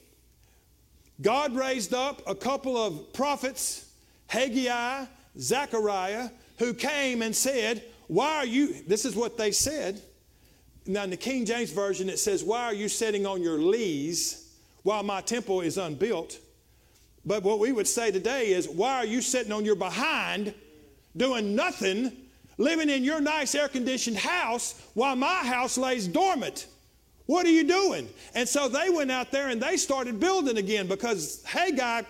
God 1.20 1.54
raised 1.54 1.92
up 1.92 2.22
a 2.26 2.34
couple 2.34 2.76
of 2.76 3.12
prophets, 3.12 3.90
Haggai, 4.28 5.04
Zechariah, 5.38 6.30
who 6.58 6.72
came 6.72 7.22
and 7.22 7.34
said, 7.34 7.82
Why 8.06 8.36
are 8.36 8.46
you, 8.46 8.82
this 8.86 9.04
is 9.04 9.14
what 9.14 9.36
they 9.36 9.50
said. 9.50 10.00
Now, 10.86 11.04
in 11.04 11.10
the 11.10 11.16
King 11.16 11.44
James 11.44 11.72
Version, 11.72 12.08
it 12.08 12.18
says, 12.18 12.42
Why 12.42 12.64
are 12.64 12.74
you 12.74 12.88
sitting 12.88 13.26
on 13.26 13.42
your 13.42 13.58
lees 13.58 14.54
while 14.82 15.02
my 15.02 15.20
temple 15.20 15.60
is 15.60 15.76
unbuilt? 15.76 16.38
But 17.24 17.42
what 17.42 17.58
we 17.58 17.72
would 17.72 17.88
say 17.88 18.10
today 18.10 18.52
is, 18.52 18.68
why 18.68 18.96
are 18.96 19.06
you 19.06 19.20
sitting 19.20 19.52
on 19.52 19.64
your 19.64 19.76
behind 19.76 20.54
doing 21.16 21.54
nothing, 21.54 22.12
living 22.56 22.88
in 22.88 23.04
your 23.04 23.20
nice 23.20 23.54
air 23.54 23.68
conditioned 23.68 24.16
house 24.16 24.80
while 24.94 25.16
my 25.16 25.44
house 25.44 25.76
lays 25.76 26.08
dormant? 26.08 26.66
What 27.26 27.46
are 27.46 27.50
you 27.50 27.64
doing? 27.64 28.08
And 28.34 28.48
so 28.48 28.68
they 28.68 28.90
went 28.90 29.10
out 29.10 29.30
there 29.30 29.48
and 29.48 29.62
they 29.62 29.76
started 29.76 30.18
building 30.18 30.56
again 30.56 30.88
because 30.88 31.44
Haggai 31.44 32.02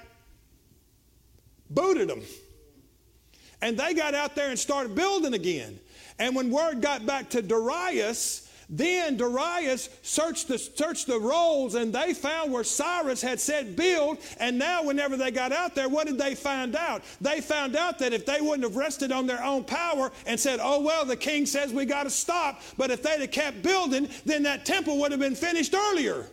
booted 1.69 2.09
them. 2.09 2.23
And 3.61 3.79
they 3.79 3.93
got 3.93 4.15
out 4.15 4.35
there 4.35 4.49
and 4.49 4.59
started 4.59 4.95
building 4.95 5.35
again. 5.35 5.79
And 6.19 6.35
when 6.35 6.51
word 6.51 6.81
got 6.81 7.05
back 7.05 7.31
to 7.31 7.43
Darius, 7.43 8.50
then 8.71 9.17
Darius 9.17 9.91
searched 10.03 10.47
the, 10.47 10.57
searched 10.57 11.09
the 11.09 11.19
rolls 11.19 11.75
and 11.75 11.93
they 11.93 12.15
found 12.15 12.53
where 12.53 12.63
Cyrus 12.63 13.21
had 13.21 13.41
said 13.41 13.75
build. 13.75 14.19
And 14.39 14.59
now, 14.59 14.85
whenever 14.85 15.17
they 15.17 15.33
got 15.33 15.53
out 15.53 15.75
there, 15.75 15.89
what 15.89 16.07
did 16.07 16.19
they 16.19 16.37
find 16.37 16.77
out? 16.77 17.03
They 17.21 17.41
found 17.41 17.75
out 17.75 17.99
that 17.99 18.13
if 18.13 18.25
they 18.25 18.41
wouldn't 18.41 18.63
have 18.63 18.77
rested 18.77 19.11
on 19.11 19.27
their 19.27 19.43
own 19.43 19.65
power 19.65 20.13
and 20.25 20.39
said, 20.39 20.61
oh, 20.63 20.81
well, 20.81 21.05
the 21.05 21.17
king 21.17 21.47
says 21.47 21.73
we 21.73 21.85
got 21.85 22.05
to 22.05 22.11
stop, 22.11 22.63
but 22.77 22.93
if 22.93 23.03
they'd 23.03 23.21
have 23.21 23.33
kept 23.33 23.63
building, 23.63 24.09
then 24.25 24.45
that 24.45 24.65
temple 24.65 24.99
would 24.99 25.11
have 25.11 25.21
been 25.21 25.35
finished 25.35 25.75
earlier. 25.75 26.27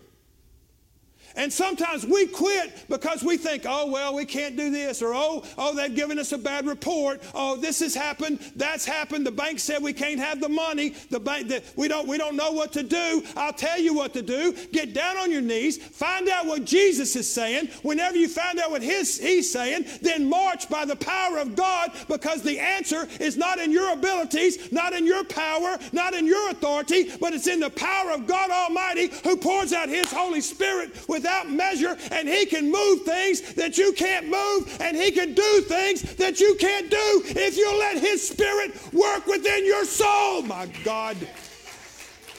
And 1.38 1.54
sometimes 1.54 2.06
we 2.06 2.26
quit 2.26 2.86
because 2.90 3.24
we 3.24 3.38
think, 3.38 3.64
oh, 3.68 3.92
well, 3.92 4.16
we 4.16 4.26
can't 4.26 4.58
do 4.58 4.72
this, 4.72 5.04
or 5.04 5.14
oh, 5.14 5.44
oh, 5.58 5.76
they've 5.76 5.94
given 5.96 6.18
us 6.18 6.32
a 6.32 6.38
bad 6.38 6.66
report. 6.66 7.22
Oh, 7.36 7.56
this 7.56 7.80
has 7.80 7.94
happened, 7.94 8.40
that's 8.56 8.86
happened. 8.86 9.26
The 9.26 9.32
bank 9.32 9.60
said 9.60 9.84
we 9.84 9.94
can't 9.94 10.20
have 10.20 10.42
the 10.42 10.50
money. 10.50 10.96
The 11.12 11.20
bank 11.20 11.48
that 11.50 11.64
we 11.76 11.88
don't 11.88 12.08
we 12.08 12.18
don't 12.18 12.36
know 12.36 12.52
what 12.52 12.74
to 12.74 12.84
do. 12.84 13.24
I'll 13.36 13.54
tell 13.54 13.80
you 13.80 13.94
what 13.94 14.14
to 14.14 14.24
do. 14.24 14.54
Get 14.74 14.94
down 14.94 15.16
on 15.18 15.32
your 15.32 15.42
knees, 15.42 15.78
find 15.78 16.28
out 16.28 16.48
what 16.48 16.66
Jesus 16.66 17.16
is 17.16 17.32
saying. 17.32 17.68
Whenever 17.84 18.18
you 18.18 18.28
find 18.28 18.60
out 18.60 18.72
what 18.72 18.82
his, 18.82 19.20
he's 19.20 19.52
saying, 19.52 19.86
then 20.02 20.28
march 20.28 20.68
by 20.70 20.86
the 20.86 20.96
power 20.96 21.38
of 21.38 21.56
God 21.56 21.92
because 22.08 22.42
the 22.42 22.60
answer 22.60 23.08
is 23.20 23.38
not 23.38 23.60
in 23.60 23.72
your 23.72 23.94
abilities, 23.94 24.72
not 24.72 24.94
in 24.94 25.06
your 25.06 25.24
power, 25.24 25.78
not 25.92 26.16
in 26.16 26.26
your 26.26 26.50
authority, 26.50 27.12
but 27.20 27.34
it's 27.34 27.48
in 27.48 27.60
the 27.60 27.70
power 27.70 28.12
of 28.12 28.26
God 28.26 28.50
Almighty 28.50 29.12
who 29.24 29.38
pours 29.38 29.72
out 29.72 29.88
his 29.88 30.12
Holy 30.12 30.42
Spirit 30.42 31.08
with 31.08 31.27
without 31.28 31.50
measure, 31.50 31.98
and 32.12 32.28
He 32.28 32.46
can 32.46 32.72
move 32.72 33.02
things 33.02 33.54
that 33.54 33.78
you 33.78 33.92
can't 33.94 34.28
move, 34.28 34.78
and 34.80 34.96
He 34.96 35.12
can 35.12 35.34
do 35.34 35.62
things 35.62 36.02
that 36.16 36.40
you 36.40 36.56
can't 36.56 36.90
do 36.90 37.22
if 37.26 37.58
you 37.58 37.80
let 37.80 37.98
His 37.98 38.28
Spirit 38.28 38.72
work 38.94 39.28
within 39.28 39.66
your 39.66 39.84
soul. 39.84 40.44
My 40.44 40.68
God. 40.84 41.18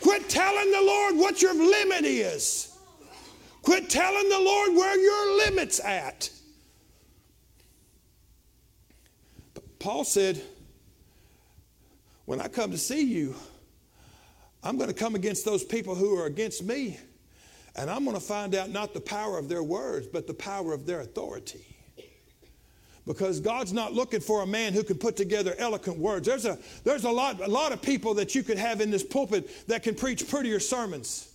Quit 0.01 0.29
telling 0.29 0.71
the 0.71 0.81
Lord 0.81 1.17
what 1.17 1.43
your 1.43 1.55
limit 1.55 2.05
is. 2.05 2.79
Quit 3.63 3.91
telling 3.91 4.29
the 4.29 4.41
Lord 4.41 4.75
where 4.75 4.99
your 4.99 5.45
limit's 5.45 5.81
at. 5.81 6.31
Paul 9.79 10.05
said, 10.05 10.41
When 12.25 12.41
I 12.41 12.49
come 12.49 12.71
to 12.71 12.79
see 12.79 13.03
you, 13.03 13.35
I'm 14.63 14.79
going 14.79 14.89
to 14.89 14.95
come 14.95 15.15
against 15.15 15.45
those 15.45 15.63
people 15.63 15.95
who 15.95 16.17
are 16.19 16.27
against 16.27 16.63
me. 16.65 16.99
And 17.79 17.89
I'm 17.89 18.05
going 18.05 18.17
to 18.17 18.23
find 18.23 18.57
out 18.57 18.71
not 18.71 18.93
the 18.93 19.01
power 19.01 19.39
of 19.39 19.49
their 19.49 19.63
words, 19.63 20.09
but 20.09 20.27
the 20.27 20.35
power 20.35 20.75
of 20.75 20.85
their 20.85 21.01
authority. 21.01 21.65
Because 23.07 23.41
God's 23.41 23.73
not 23.73 23.95
looking 23.95 24.21
for 24.21 24.43
a 24.43 24.47
man 24.47 24.75
who 24.75 24.83
can 24.83 24.99
put 24.99 25.17
together 25.17 25.55
eloquent 25.59 25.99
words. 25.99 26.27
There's 26.27 26.45
a, 26.45 26.59
there's 26.83 27.05
a, 27.05 27.11
lot, 27.11 27.41
a 27.41 27.49
lot 27.49 27.73
of 27.73 27.81
people 27.81 28.15
that 28.15 28.35
you 28.35 28.43
could 28.43 28.59
have 28.59 28.81
in 28.81 28.91
this 28.91 29.05
pulpit 29.05 29.67
that 29.69 29.85
can 29.85 29.95
preach 29.95 30.29
prettier 30.29 30.61
sermons 30.61 31.29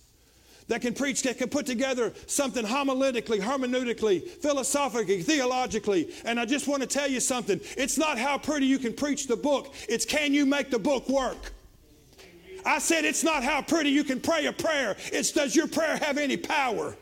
that 0.68 0.80
can 0.80 0.94
preach, 0.94 1.22
that 1.22 1.36
can 1.36 1.50
put 1.50 1.66
together 1.66 2.10
something 2.26 2.64
homiletically, 2.64 3.38
hermeneutically, 3.38 4.26
philosophically, 4.26 5.22
theologically. 5.22 6.10
And 6.24 6.40
I 6.40 6.46
just 6.46 6.66
want 6.66 6.80
to 6.80 6.88
tell 6.88 7.06
you 7.06 7.20
something. 7.20 7.60
It's 7.76 7.98
not 7.98 8.16
how 8.16 8.38
pretty 8.38 8.64
you 8.64 8.78
can 8.78 8.94
preach 8.94 9.26
the 9.26 9.36
book, 9.36 9.74
it's 9.90 10.06
can 10.06 10.32
you 10.32 10.46
make 10.46 10.70
the 10.70 10.78
book 10.78 11.06
work? 11.08 11.52
I 12.64 12.78
said, 12.78 13.04
it's 13.04 13.24
not 13.24 13.42
how 13.42 13.62
pretty 13.62 13.90
you 13.90 14.04
can 14.04 14.20
pray 14.20 14.46
a 14.46 14.52
prayer, 14.52 14.96
it's 15.12 15.32
does 15.32 15.54
your 15.54 15.68
prayer 15.68 15.96
have 15.96 16.18
any 16.18 16.36
power? 16.36 16.96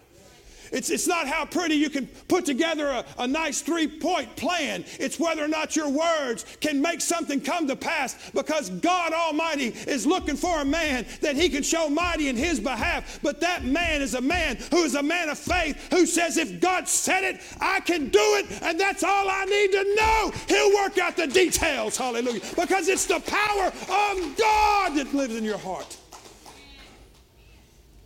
It's, 0.72 0.88
it's 0.88 1.06
not 1.06 1.28
how 1.28 1.44
pretty 1.44 1.74
you 1.74 1.90
can 1.90 2.06
put 2.28 2.46
together 2.46 2.88
a, 2.88 3.04
a 3.18 3.26
nice 3.26 3.60
three 3.60 3.86
point 3.86 4.34
plan. 4.36 4.84
It's 4.98 5.20
whether 5.20 5.44
or 5.44 5.48
not 5.48 5.76
your 5.76 5.90
words 5.90 6.46
can 6.60 6.80
make 6.80 7.00
something 7.02 7.40
come 7.40 7.68
to 7.68 7.76
pass 7.76 8.30
because 8.30 8.70
God 8.70 9.12
Almighty 9.12 9.74
is 9.86 10.06
looking 10.06 10.36
for 10.36 10.62
a 10.62 10.64
man 10.64 11.06
that 11.20 11.36
he 11.36 11.50
can 11.50 11.62
show 11.62 11.88
mighty 11.90 12.28
in 12.28 12.36
his 12.36 12.58
behalf. 12.58 13.20
But 13.22 13.40
that 13.40 13.64
man 13.64 14.00
is 14.00 14.14
a 14.14 14.20
man 14.20 14.56
who 14.70 14.84
is 14.84 14.94
a 14.94 15.02
man 15.02 15.28
of 15.28 15.38
faith 15.38 15.92
who 15.92 16.06
says, 16.06 16.38
if 16.38 16.58
God 16.58 16.88
said 16.88 17.22
it, 17.22 17.42
I 17.60 17.80
can 17.80 18.08
do 18.08 18.18
it. 18.18 18.62
And 18.62 18.80
that's 18.80 19.04
all 19.04 19.28
I 19.28 19.44
need 19.44 19.72
to 19.72 19.94
know. 19.94 20.32
He'll 20.48 20.74
work 20.82 20.96
out 20.98 21.16
the 21.16 21.26
details. 21.26 21.98
Hallelujah. 21.98 22.40
Because 22.56 22.88
it's 22.88 23.06
the 23.06 23.20
power 23.20 23.66
of 23.66 24.36
God 24.38 24.61
that 25.02 25.14
lives 25.14 25.36
in 25.36 25.44
your 25.44 25.58
heart. 25.58 25.96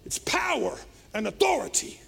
It's 0.04 0.18
power 0.18 0.78
and 1.14 1.26
authority. 1.26 2.00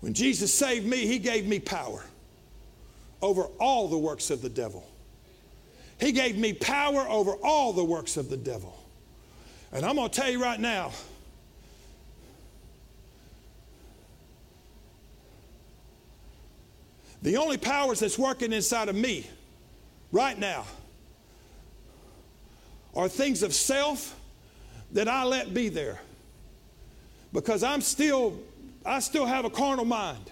When 0.00 0.14
Jesus 0.14 0.54
saved 0.54 0.86
me, 0.86 1.06
he 1.06 1.18
gave 1.18 1.46
me 1.46 1.58
power 1.58 2.04
over 3.20 3.44
all 3.58 3.88
the 3.88 3.98
works 3.98 4.30
of 4.30 4.42
the 4.42 4.48
devil. 4.48 4.86
He 5.98 6.12
gave 6.12 6.38
me 6.38 6.52
power 6.52 7.08
over 7.08 7.32
all 7.42 7.72
the 7.72 7.84
works 7.84 8.16
of 8.16 8.30
the 8.30 8.36
devil. 8.36 8.78
And 9.72 9.84
I'm 9.84 9.96
going 9.96 10.08
to 10.08 10.20
tell 10.20 10.30
you 10.30 10.40
right 10.40 10.60
now 10.60 10.92
the 17.22 17.36
only 17.36 17.56
powers 17.56 18.00
that's 18.00 18.16
working 18.16 18.52
inside 18.52 18.88
of 18.88 18.94
me 18.94 19.26
right 20.12 20.38
now 20.38 20.64
are 22.94 23.08
things 23.08 23.42
of 23.42 23.54
self 23.54 24.18
that 24.92 25.08
I 25.08 25.24
let 25.24 25.52
be 25.52 25.68
there. 25.68 26.00
Because 27.32 27.62
I'm 27.62 27.80
still, 27.80 28.38
I 28.84 29.00
still 29.00 29.26
have 29.26 29.44
a 29.44 29.50
carnal 29.50 29.84
mind. 29.84 30.30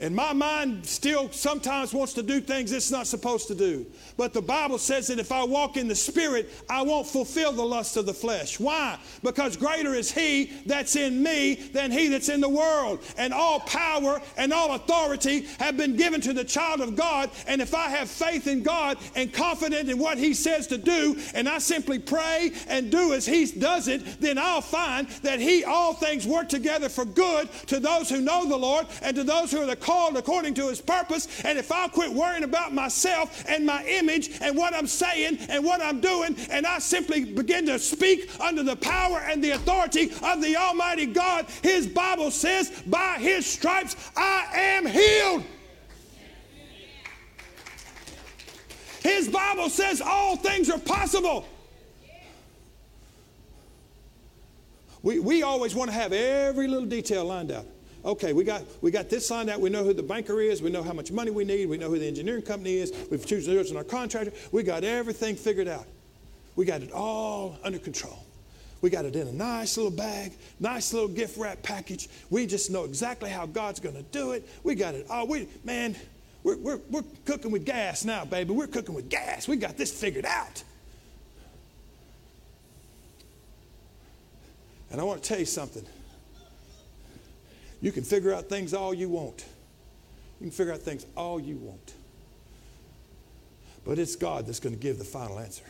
And 0.00 0.14
my 0.14 0.32
mind 0.32 0.84
still 0.84 1.30
sometimes 1.30 1.94
wants 1.94 2.14
to 2.14 2.22
do 2.22 2.40
things 2.40 2.72
it's 2.72 2.90
not 2.90 3.06
supposed 3.06 3.46
to 3.48 3.54
do. 3.54 3.86
But 4.16 4.32
the 4.32 4.42
Bible 4.42 4.78
says 4.78 5.06
that 5.06 5.18
if 5.18 5.30
I 5.30 5.44
walk 5.44 5.76
in 5.76 5.86
the 5.86 5.94
Spirit, 5.94 6.50
I 6.68 6.82
won't 6.82 7.06
fulfill 7.06 7.52
the 7.52 7.64
lust 7.64 7.96
of 7.96 8.06
the 8.06 8.14
flesh. 8.14 8.58
Why? 8.58 8.98
Because 9.22 9.56
greater 9.56 9.94
is 9.94 10.10
He 10.10 10.52
that's 10.66 10.96
in 10.96 11.22
me 11.22 11.54
than 11.54 11.92
He 11.92 12.08
that's 12.08 12.28
in 12.28 12.40
the 12.40 12.48
world. 12.48 13.02
And 13.16 13.32
all 13.32 13.60
power 13.60 14.20
and 14.36 14.52
all 14.52 14.74
authority 14.74 15.46
have 15.60 15.76
been 15.76 15.96
given 15.96 16.20
to 16.22 16.32
the 16.32 16.44
child 16.44 16.80
of 16.80 16.96
God. 16.96 17.30
And 17.46 17.62
if 17.62 17.74
I 17.74 17.88
have 17.88 18.10
faith 18.10 18.46
in 18.48 18.62
God 18.62 18.98
and 19.14 19.32
confident 19.32 19.88
in 19.88 19.98
what 19.98 20.18
He 20.18 20.34
says 20.34 20.66
to 20.68 20.78
do, 20.78 21.16
and 21.34 21.48
I 21.48 21.58
simply 21.58 22.00
pray 22.00 22.52
and 22.68 22.90
do 22.90 23.14
as 23.14 23.26
He 23.26 23.46
does 23.46 23.86
it, 23.86 24.20
then 24.20 24.38
I'll 24.38 24.60
find 24.60 25.06
that 25.22 25.38
He, 25.38 25.64
all 25.64 25.94
things 25.94 26.26
work 26.26 26.48
together 26.48 26.88
for 26.88 27.04
good 27.04 27.48
to 27.68 27.78
those 27.78 28.10
who 28.10 28.20
know 28.20 28.46
the 28.48 28.56
Lord 28.56 28.86
and 29.02 29.14
to 29.16 29.22
those 29.24 29.52
who 29.52 29.60
are 29.60 29.66
the 29.66 29.83
called 29.84 30.16
according 30.16 30.54
to 30.54 30.68
his 30.68 30.80
purpose. 30.80 31.28
And 31.44 31.58
if 31.58 31.70
I 31.70 31.88
quit 31.88 32.10
worrying 32.10 32.42
about 32.42 32.72
myself 32.72 33.44
and 33.46 33.66
my 33.66 33.84
image 33.84 34.30
and 34.40 34.56
what 34.56 34.74
I'm 34.74 34.86
saying 34.86 35.36
and 35.50 35.62
what 35.62 35.82
I'm 35.82 36.00
doing, 36.00 36.36
and 36.50 36.66
I 36.66 36.78
simply 36.78 37.24
begin 37.24 37.66
to 37.66 37.78
speak 37.78 38.30
under 38.40 38.62
the 38.62 38.76
power 38.76 39.18
and 39.18 39.44
the 39.44 39.50
authority 39.50 40.10
of 40.22 40.40
the 40.40 40.56
Almighty 40.56 41.06
God, 41.06 41.46
his 41.62 41.86
Bible 41.86 42.30
says, 42.30 42.82
by 42.86 43.18
his 43.18 43.44
stripes 43.44 43.94
I 44.16 44.46
am 44.54 44.86
healed. 44.86 45.44
His 49.02 49.28
Bible 49.28 49.68
says 49.68 50.00
all 50.00 50.36
things 50.36 50.70
are 50.70 50.78
possible. 50.78 51.46
We, 55.02 55.18
we 55.18 55.42
always 55.42 55.74
want 55.74 55.90
to 55.90 55.94
have 55.94 56.14
every 56.14 56.68
little 56.68 56.88
detail 56.88 57.26
lined 57.26 57.52
out 57.52 57.66
okay, 58.04 58.32
we 58.32 58.44
got, 58.44 58.62
we 58.82 58.90
got 58.90 59.08
this 59.08 59.26
signed 59.26 59.50
out. 59.50 59.60
We 59.60 59.70
know 59.70 59.84
who 59.84 59.92
the 59.92 60.02
banker 60.02 60.40
is. 60.40 60.62
We 60.62 60.70
know 60.70 60.82
how 60.82 60.92
much 60.92 61.10
money 61.10 61.30
we 61.30 61.44
need. 61.44 61.66
We 61.68 61.78
know 61.78 61.88
who 61.88 61.98
the 61.98 62.06
engineering 62.06 62.42
company 62.42 62.76
is. 62.76 62.92
We've 63.10 63.24
chosen 63.24 63.76
our 63.76 63.84
contractor. 63.84 64.32
We 64.52 64.62
got 64.62 64.84
everything 64.84 65.36
figured 65.36 65.68
out. 65.68 65.86
We 66.56 66.64
got 66.64 66.82
it 66.82 66.92
all 66.92 67.58
under 67.64 67.78
control. 67.78 68.18
We 68.80 68.90
got 68.90 69.06
it 69.06 69.16
in 69.16 69.26
a 69.26 69.32
nice 69.32 69.78
little 69.78 69.90
bag, 69.90 70.32
nice 70.60 70.92
little 70.92 71.08
gift 71.08 71.38
wrap 71.38 71.62
package. 71.62 72.08
We 72.28 72.46
just 72.46 72.70
know 72.70 72.84
exactly 72.84 73.30
how 73.30 73.46
God's 73.46 73.80
going 73.80 73.96
to 73.96 74.02
do 74.02 74.32
it. 74.32 74.46
We 74.62 74.74
got 74.74 74.94
it 74.94 75.06
all. 75.08 75.26
We, 75.26 75.48
man, 75.64 75.96
we're, 76.42 76.58
we're, 76.58 76.80
we're 76.90 77.04
cooking 77.24 77.50
with 77.50 77.64
gas 77.64 78.04
now, 78.04 78.26
baby. 78.26 78.52
We're 78.52 78.66
cooking 78.66 78.94
with 78.94 79.08
gas. 79.08 79.48
We 79.48 79.56
got 79.56 79.78
this 79.78 79.90
figured 79.90 80.26
out. 80.26 80.62
And 84.90 85.00
I 85.00 85.04
want 85.04 85.22
to 85.22 85.28
tell 85.28 85.38
you 85.38 85.46
something. 85.46 85.84
You 87.84 87.92
can 87.92 88.02
figure 88.02 88.32
out 88.32 88.48
things 88.48 88.72
all 88.72 88.94
you 88.94 89.10
want. 89.10 89.44
You 90.40 90.46
can 90.46 90.50
figure 90.52 90.72
out 90.72 90.80
things 90.80 91.04
all 91.14 91.38
you 91.38 91.56
want. 91.56 91.92
But 93.84 93.98
it's 93.98 94.16
God 94.16 94.46
that's 94.46 94.58
going 94.58 94.74
to 94.74 94.80
give 94.80 94.96
the 94.96 95.04
final 95.04 95.38
answer. 95.38 95.64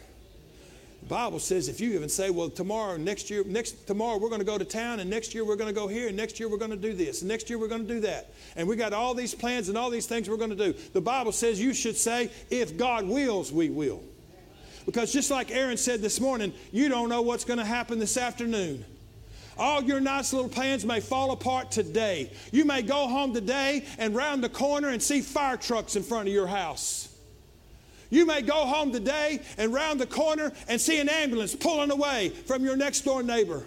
The 1.03 1.09
Bible 1.09 1.40
says 1.40 1.68
if 1.68 1.81
you 1.81 1.92
even 1.94 2.09
say, 2.09 2.31
well, 2.31 2.50
tomorrow, 2.50 2.96
next 2.96 3.31
year, 3.31 3.42
next 3.44 3.88
tomorrow 3.88 4.18
we're 4.18 4.29
going 4.29 4.40
to 4.40 4.46
go 4.46 4.57
to 4.57 4.64
town, 4.64 5.00
and 5.00 5.11
next 5.11 5.35
year 5.35 5.44
we're 5.44 5.57
going 5.57 5.74
to 5.74 5.74
go 5.74 5.88
here, 5.88 6.07
and 6.07 6.16
next 6.16 6.38
year 6.38 6.48
we're 6.48 6.57
going 6.57 6.70
to 6.70 6.77
do 6.77 6.92
this, 6.92 7.22
and 7.22 7.29
next 7.29 7.50
year 7.50 7.59
we're 7.59 7.66
going 7.66 7.85
to 7.85 7.92
do 7.92 7.98
that. 8.03 8.33
And 8.55 8.68
we 8.68 8.77
got 8.77 8.92
all 8.92 9.14
these 9.14 9.35
plans 9.35 9.68
and 9.68 9.77
all 9.77 9.90
these 9.90 10.07
things 10.07 10.31
we're 10.31 10.37
going 10.37 10.57
to 10.57 10.72
do. 10.72 10.72
The 10.92 11.00
Bible 11.00 11.33
says 11.33 11.61
you 11.61 11.74
should 11.74 11.96
say, 11.96 12.31
if 12.48 12.79
God 12.79 13.09
wills, 13.09 13.50
we 13.50 13.70
will. 13.70 14.00
Because 14.87 15.12
just 15.12 15.33
like 15.33 15.50
Aaron 15.50 15.79
said 15.79 16.00
this 16.00 16.20
morning, 16.20 16.53
you 16.70 16.88
don't 16.88 17.09
know 17.09 17.22
what's 17.22 17.44
going 17.44 17.59
to 17.59 17.64
happen 17.64 17.98
this 17.98 18.16
afternoon. 18.16 18.85
All 19.57 19.83
your 19.83 20.01
nice 20.01 20.33
little 20.33 20.49
plans 20.49 20.85
may 20.85 21.01
fall 21.01 21.31
apart 21.31 21.71
today. 21.71 22.31
You 22.53 22.64
may 22.64 22.83
go 22.83 23.07
home 23.07 23.33
today 23.33 23.85
and 23.99 24.14
round 24.14 24.43
the 24.43 24.49
corner 24.49 24.88
and 24.88 25.03
see 25.03 25.21
fire 25.21 25.57
trucks 25.57 25.97
in 25.97 26.03
front 26.03 26.29
of 26.29 26.35
your 26.35 26.47
house. 26.47 27.09
You 28.11 28.27
may 28.27 28.43
go 28.43 28.64
home 28.64 28.93
today 28.93 29.40
and 29.59 29.73
round 29.73 30.01
the 30.01 30.07
corner 30.07 30.53
and 30.69 30.81
see 30.81 31.01
an 31.01 31.09
ambulance 31.09 31.55
pulling 31.55 31.90
away 31.90 32.29
from 32.29 32.64
your 32.64 32.77
next 32.77 33.01
door 33.03 33.23
neighbor. 33.23 33.64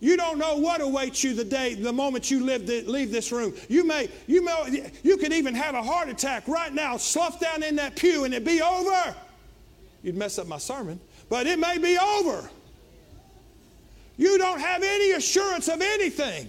You 0.00 0.16
don't 0.16 0.38
know 0.38 0.56
what 0.56 0.80
awaits 0.80 1.22
you 1.22 1.32
the 1.32 1.44
day, 1.44 1.74
the 1.74 1.92
moment 1.92 2.28
you 2.30 2.44
the, 2.44 2.82
leave 2.82 3.12
this 3.12 3.30
room. 3.30 3.54
You 3.68 3.84
may, 3.84 4.08
you 4.26 4.44
may, 4.44 4.90
you 5.04 5.16
could 5.16 5.32
even 5.32 5.54
have 5.54 5.76
a 5.76 5.82
heart 5.82 6.08
attack 6.08 6.48
right 6.48 6.72
now, 6.72 6.96
slough 6.96 7.38
down 7.38 7.62
in 7.62 7.76
that 7.76 7.94
pew, 7.94 8.24
and 8.24 8.34
it 8.34 8.44
be 8.44 8.60
over. 8.60 9.14
You'd 10.02 10.16
mess 10.16 10.38
up 10.38 10.48
my 10.48 10.58
sermon, 10.58 10.98
but 11.28 11.46
it 11.46 11.58
may 11.58 11.78
be 11.78 11.96
over. 11.98 12.50
You 14.22 14.38
don't 14.38 14.60
have 14.60 14.84
any 14.84 15.10
assurance 15.10 15.66
of 15.66 15.80
anything. 15.80 16.48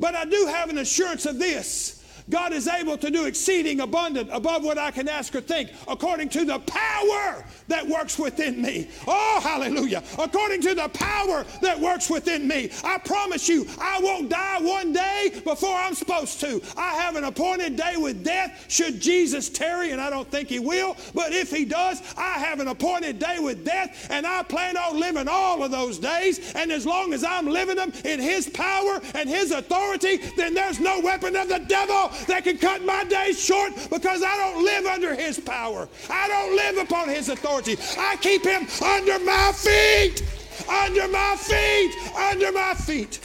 But 0.00 0.16
I 0.16 0.24
do 0.24 0.46
have 0.46 0.68
an 0.68 0.78
assurance 0.78 1.24
of 1.24 1.38
this 1.38 1.95
God 2.28 2.52
is 2.52 2.66
able 2.66 2.98
to 2.98 3.10
do 3.10 3.26
exceeding 3.26 3.80
abundant 3.80 4.30
above 4.32 4.64
what 4.64 4.78
I 4.78 4.90
can 4.90 5.08
ask 5.08 5.34
or 5.34 5.40
think, 5.40 5.70
according 5.86 6.28
to 6.30 6.44
the 6.44 6.58
power 6.60 7.44
that 7.68 7.86
works 7.86 8.18
within 8.18 8.60
me. 8.60 8.88
Oh, 9.06 9.40
hallelujah. 9.42 10.02
According 10.18 10.62
to 10.62 10.74
the 10.74 10.88
power 10.88 11.44
that 11.62 11.78
works 11.78 12.10
within 12.10 12.48
me. 12.48 12.70
I 12.82 12.98
promise 12.98 13.48
you, 13.48 13.66
I 13.80 14.00
won't 14.00 14.28
die 14.28 14.58
one 14.60 14.92
day 14.92 15.40
before 15.44 15.74
I'm 15.74 15.94
supposed 15.94 16.40
to. 16.40 16.60
I 16.76 16.94
have 16.94 17.16
an 17.16 17.24
appointed 17.24 17.76
day 17.76 17.96
with 17.96 18.24
death 18.24 18.64
should 18.68 19.00
Jesus 19.00 19.48
tarry, 19.48 19.92
and 19.92 20.00
I 20.00 20.10
don't 20.10 20.30
think 20.30 20.48
he 20.48 20.58
will. 20.58 20.96
But 21.14 21.32
if 21.32 21.50
he 21.50 21.64
does, 21.64 22.02
I 22.16 22.38
have 22.38 22.60
an 22.60 22.68
appointed 22.68 23.18
day 23.18 23.38
with 23.38 23.64
death, 23.64 24.08
and 24.10 24.26
I 24.26 24.42
plan 24.42 24.76
on 24.76 24.98
living 24.98 25.28
all 25.28 25.62
of 25.62 25.70
those 25.70 25.98
days. 25.98 26.54
And 26.54 26.72
as 26.72 26.86
long 26.86 27.12
as 27.12 27.22
I'm 27.22 27.46
living 27.46 27.76
them 27.76 27.92
in 28.04 28.18
his 28.18 28.48
power 28.48 29.00
and 29.14 29.28
his 29.28 29.52
authority, 29.52 30.18
then 30.36 30.54
there's 30.54 30.80
no 30.80 31.00
weapon 31.00 31.36
of 31.36 31.48
the 31.48 31.60
devil 31.60 32.10
that 32.26 32.44
can 32.44 32.58
cut 32.58 32.84
my 32.84 33.04
days 33.04 33.42
short 33.42 33.72
because 33.90 34.22
I 34.22 34.36
don't 34.36 34.64
live 34.64 34.86
under 34.86 35.14
his 35.14 35.38
power. 35.38 35.88
I 36.10 36.28
don't 36.28 36.56
live 36.56 36.78
upon 36.78 37.08
his 37.08 37.28
authority. 37.28 37.76
I 37.98 38.16
keep 38.16 38.44
him 38.44 38.66
under 38.82 39.18
my 39.24 39.52
feet, 39.54 40.22
under 40.68 41.08
my 41.08 41.36
feet, 41.38 41.94
under 42.16 42.52
my 42.52 42.74
feet. 42.74 43.20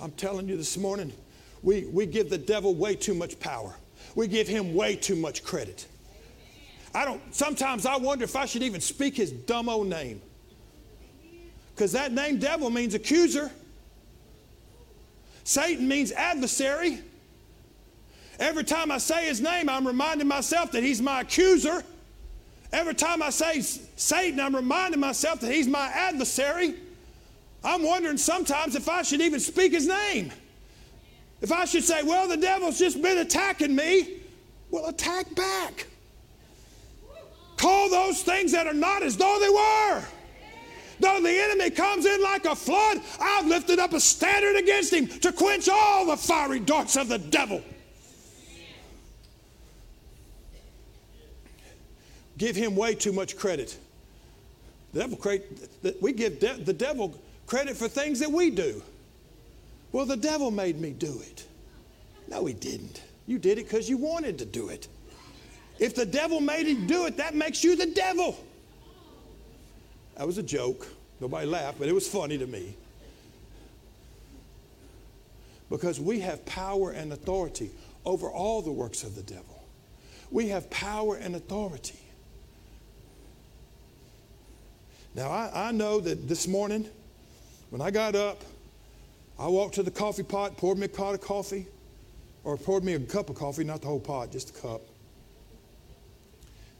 I'm 0.00 0.12
telling 0.12 0.48
you 0.48 0.56
this 0.56 0.76
morning, 0.76 1.12
we, 1.62 1.86
we 1.86 2.06
give 2.06 2.28
the 2.28 2.38
devil 2.38 2.74
way 2.74 2.96
too 2.96 3.14
much 3.14 3.38
power. 3.38 3.74
We 4.16 4.26
give 4.26 4.48
him 4.48 4.74
way 4.74 4.96
too 4.96 5.14
much 5.14 5.44
credit. 5.44 5.86
I 6.94 7.04
don't, 7.04 7.22
sometimes 7.34 7.86
I 7.86 7.96
wonder 7.96 8.24
if 8.24 8.36
I 8.36 8.44
should 8.44 8.62
even 8.62 8.80
speak 8.80 9.16
his 9.16 9.30
dumb 9.30 9.68
old 9.68 9.86
name. 9.86 10.20
Because 11.74 11.92
that 11.92 12.12
name 12.12 12.38
devil 12.38 12.68
means 12.68 12.94
accuser. 12.94 13.50
Satan 15.44 15.88
means 15.88 16.12
adversary. 16.12 17.00
Every 18.38 18.64
time 18.64 18.90
I 18.90 18.98
say 18.98 19.26
his 19.26 19.40
name, 19.40 19.68
I'm 19.68 19.86
reminding 19.86 20.28
myself 20.28 20.72
that 20.72 20.82
he's 20.82 21.00
my 21.00 21.20
accuser. 21.20 21.84
Every 22.72 22.94
time 22.94 23.22
I 23.22 23.30
say 23.30 23.60
Satan, 23.60 24.40
I'm 24.40 24.56
reminding 24.56 24.98
myself 24.98 25.40
that 25.40 25.52
he's 25.52 25.68
my 25.68 25.86
adversary. 25.88 26.74
I'm 27.62 27.82
wondering 27.82 28.16
sometimes 28.16 28.74
if 28.74 28.88
I 28.88 29.02
should 29.02 29.20
even 29.20 29.40
speak 29.40 29.72
his 29.72 29.86
name. 29.86 30.32
If 31.40 31.52
I 31.52 31.64
should 31.64 31.84
say, 31.84 32.02
well, 32.02 32.28
the 32.28 32.36
devil's 32.36 32.78
just 32.78 33.02
been 33.02 33.18
attacking 33.18 33.74
me, 33.74 34.20
well, 34.70 34.86
attack 34.86 35.32
back. 35.34 35.86
Call 37.56 37.90
those 37.90 38.22
things 38.22 38.52
that 38.52 38.66
are 38.66 38.74
not 38.74 39.02
as 39.02 39.16
though 39.16 39.38
they 39.40 39.48
were. 39.48 40.04
Though 41.00 41.20
the 41.20 41.30
enemy 41.30 41.70
comes 41.70 42.06
in 42.06 42.22
like 42.22 42.44
a 42.44 42.54
flood, 42.54 43.00
I've 43.20 43.46
lifted 43.46 43.78
up 43.78 43.92
a 43.92 44.00
standard 44.00 44.56
against 44.56 44.92
him 44.92 45.06
to 45.20 45.32
quench 45.32 45.68
all 45.68 46.06
the 46.06 46.16
fiery 46.16 46.60
darts 46.60 46.96
of 46.96 47.08
the 47.08 47.18
devil. 47.18 47.62
Give 52.38 52.56
him 52.56 52.74
way 52.74 52.94
too 52.94 53.12
much 53.12 53.36
credit. 53.36 53.76
The 54.92 55.00
devil 55.00 55.98
we 56.00 56.12
give 56.12 56.38
de- 56.40 56.58
the 56.58 56.72
devil 56.72 57.18
credit 57.46 57.76
for 57.76 57.88
things 57.88 58.18
that 58.20 58.30
we 58.30 58.50
do. 58.50 58.82
Well, 59.92 60.06
the 60.06 60.16
devil 60.16 60.50
made 60.50 60.80
me 60.80 60.90
do 60.90 61.20
it. 61.20 61.46
No, 62.28 62.46
he 62.46 62.54
didn't. 62.54 63.02
You 63.26 63.38
did 63.38 63.58
it 63.58 63.64
because 63.64 63.88
you 63.88 63.96
wanted 63.96 64.38
to 64.38 64.44
do 64.44 64.68
it. 64.68 64.88
If 65.78 65.94
the 65.94 66.06
devil 66.06 66.40
made 66.40 66.66
him 66.66 66.86
do 66.86 67.06
it, 67.06 67.16
that 67.18 67.34
makes 67.34 67.62
you 67.62 67.76
the 67.76 67.86
devil. 67.86 68.38
That 70.16 70.26
was 70.26 70.38
a 70.38 70.42
joke. 70.42 70.86
Nobody 71.20 71.46
laughed, 71.46 71.78
but 71.78 71.88
it 71.88 71.94
was 71.94 72.08
funny 72.08 72.38
to 72.38 72.46
me. 72.46 72.76
Because 75.70 76.00
we 76.00 76.20
have 76.20 76.44
power 76.44 76.90
and 76.90 77.12
authority 77.12 77.70
over 78.04 78.28
all 78.28 78.60
the 78.60 78.72
works 78.72 79.04
of 79.04 79.14
the 79.14 79.22
devil. 79.22 79.62
We 80.30 80.48
have 80.48 80.68
power 80.70 81.16
and 81.16 81.36
authority. 81.36 81.98
Now, 85.14 85.28
I, 85.28 85.68
I 85.68 85.72
know 85.72 86.00
that 86.00 86.28
this 86.28 86.48
morning, 86.48 86.88
when 87.70 87.80
I 87.80 87.90
got 87.90 88.14
up, 88.14 88.42
I 89.38 89.46
walked 89.46 89.74
to 89.76 89.82
the 89.82 89.90
coffee 89.90 90.22
pot, 90.22 90.56
poured 90.56 90.78
me 90.78 90.86
a 90.86 90.88
pot 90.88 91.14
of 91.14 91.20
coffee, 91.20 91.66
or 92.44 92.56
poured 92.56 92.84
me 92.84 92.94
a 92.94 93.00
cup 93.00 93.30
of 93.30 93.36
coffee, 93.36 93.64
not 93.64 93.80
the 93.82 93.88
whole 93.88 94.00
pot, 94.00 94.32
just 94.32 94.56
a 94.56 94.60
cup. 94.60 94.80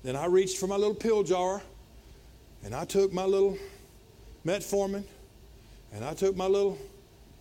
Then 0.03 0.17
I 0.17 0.27
reached 0.27 0.59
for 0.59 0.67
my 0.67 0.77
little 0.77 0.95
pill 0.95 1.23
jar, 1.23 1.63
and 2.65 2.75
I 2.75 2.85
took 2.85 3.13
my 3.13 3.25
little 3.25 3.59
metformin, 4.47 5.05
and 5.93 6.05
I 6.05 6.15
took 6.15 6.37
my 6.37 6.47
little 6.47 6.79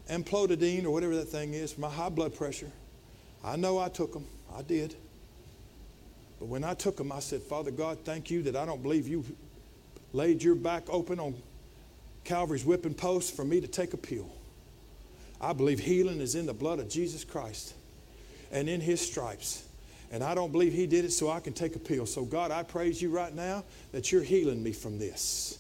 amlodipine, 0.10 0.86
or 0.86 0.92
whatever 0.92 1.16
that 1.16 1.30
thing 1.30 1.54
is, 1.54 1.74
for 1.74 1.82
my 1.82 1.90
high 1.90 2.10
blood 2.10 2.36
pressure. 2.36 2.72
I 3.44 3.56
know 3.56 3.80
I 3.80 3.90
took 3.90 4.14
them. 4.14 4.26
I 4.56 4.62
did. 4.62 4.96
But 6.40 6.48
when 6.48 6.64
I 6.64 6.74
took 6.74 6.98
them, 6.98 7.12
I 7.12 7.20
said, 7.20 7.42
Father 7.42 7.72
God, 7.72 8.00
thank 8.04 8.30
you 8.32 8.42
that 8.44 8.56
I 8.56 8.66
don't 8.66 8.82
believe 8.82 9.08
you 9.08 9.24
laid 10.14 10.44
your 10.44 10.56
back 10.56 10.84
open 10.90 11.20
on 11.20 11.36
Calvary's 12.24 12.66
whipping 12.66 12.94
post 12.94 13.36
for 13.36 13.46
me 13.46 13.62
to 13.62 13.68
take 13.68 13.94
a 13.94 13.98
pill. 13.98 14.30
I 15.40 15.54
believe 15.54 15.80
healing 15.80 16.20
is 16.20 16.36
in 16.36 16.46
the 16.46 16.54
blood 16.54 16.80
of 16.80 16.90
Jesus 16.90 17.24
Christ 17.24 17.74
and 18.52 18.70
in 18.70 18.82
his 18.82 19.02
stripes. 19.02 19.64
And 20.12 20.24
I 20.24 20.36
don't 20.36 20.52
believe 20.52 20.74
he 20.74 20.88
did 20.88 21.06
it 21.06 21.12
so 21.12 21.30
I 21.30 21.40
can 21.40 21.54
take 21.54 21.76
a 21.76 21.80
pill. 21.80 22.06
So, 22.06 22.26
God, 22.26 22.52
I 22.52 22.64
praise 22.64 23.02
you 23.02 23.10
right 23.10 23.34
now 23.34 23.64
that 23.94 24.12
you're 24.12 24.24
healing 24.24 24.62
me 24.62 24.74
from 24.74 25.00
this 25.00 25.58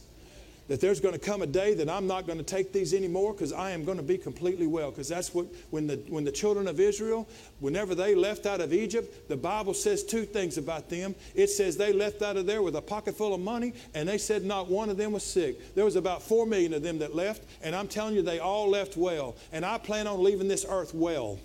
that 0.71 0.79
there's 0.79 1.01
going 1.01 1.13
to 1.13 1.19
come 1.19 1.41
a 1.41 1.45
day 1.45 1.73
that 1.73 1.89
I'm 1.89 2.07
not 2.07 2.25
going 2.25 2.37
to 2.37 2.45
take 2.45 2.71
these 2.71 2.93
anymore 2.93 3.33
because 3.33 3.51
I 3.51 3.71
am 3.71 3.83
going 3.83 3.97
to 3.97 4.03
be 4.03 4.17
completely 4.17 4.67
well. 4.67 4.89
Because 4.89 5.09
that's 5.09 5.33
what, 5.33 5.47
when 5.69 5.85
the, 5.85 5.97
when 6.07 6.23
the 6.23 6.31
children 6.31 6.65
of 6.69 6.79
Israel, 6.79 7.27
whenever 7.59 7.93
they 7.93 8.15
left 8.15 8.45
out 8.45 8.61
of 8.61 8.71
Egypt, 8.71 9.27
the 9.27 9.35
Bible 9.35 9.73
says 9.73 10.01
two 10.01 10.23
things 10.23 10.57
about 10.57 10.89
them. 10.89 11.13
It 11.35 11.47
says 11.47 11.75
they 11.75 11.91
left 11.91 12.21
out 12.21 12.37
of 12.37 12.45
there 12.45 12.61
with 12.61 12.77
a 12.77 12.81
pocket 12.81 13.17
full 13.17 13.33
of 13.33 13.41
money, 13.41 13.73
and 13.93 14.07
they 14.07 14.17
said 14.17 14.45
not 14.45 14.69
one 14.69 14.89
of 14.89 14.95
them 14.95 15.11
was 15.11 15.23
sick. 15.23 15.75
There 15.75 15.83
was 15.83 15.97
about 15.97 16.23
four 16.23 16.45
million 16.45 16.73
of 16.73 16.83
them 16.83 16.99
that 16.99 17.13
left, 17.13 17.43
and 17.61 17.75
I'm 17.75 17.89
telling 17.89 18.15
you, 18.15 18.21
they 18.21 18.39
all 18.39 18.69
left 18.69 18.95
well. 18.95 19.35
And 19.51 19.65
I 19.65 19.77
plan 19.77 20.07
on 20.07 20.23
leaving 20.23 20.47
this 20.47 20.65
earth 20.69 20.93
well. 20.93 21.37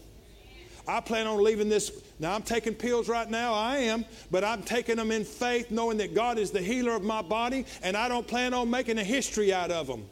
I 0.88 1.00
plan 1.00 1.26
on 1.26 1.42
leaving 1.42 1.68
this. 1.68 1.90
Now, 2.18 2.34
I'm 2.34 2.42
taking 2.42 2.74
pills 2.74 3.08
right 3.08 3.28
now, 3.28 3.52
I 3.52 3.78
am, 3.78 4.04
but 4.30 4.44
I'm 4.44 4.62
taking 4.62 4.96
them 4.96 5.10
in 5.10 5.24
faith, 5.24 5.70
knowing 5.70 5.98
that 5.98 6.14
God 6.14 6.38
is 6.38 6.50
the 6.50 6.62
healer 6.62 6.92
of 6.92 7.02
my 7.02 7.22
body, 7.22 7.66
and 7.82 7.96
I 7.96 8.08
don't 8.08 8.26
plan 8.26 8.54
on 8.54 8.70
making 8.70 8.98
a 8.98 9.04
history 9.04 9.52
out 9.52 9.70
of 9.70 9.86
them. 9.86 10.08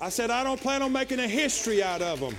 I 0.00 0.10
said, 0.10 0.30
I 0.30 0.44
don't 0.44 0.60
plan 0.60 0.82
on 0.82 0.92
making 0.92 1.18
a 1.18 1.26
history 1.26 1.82
out 1.82 2.02
of 2.02 2.20
them. 2.20 2.36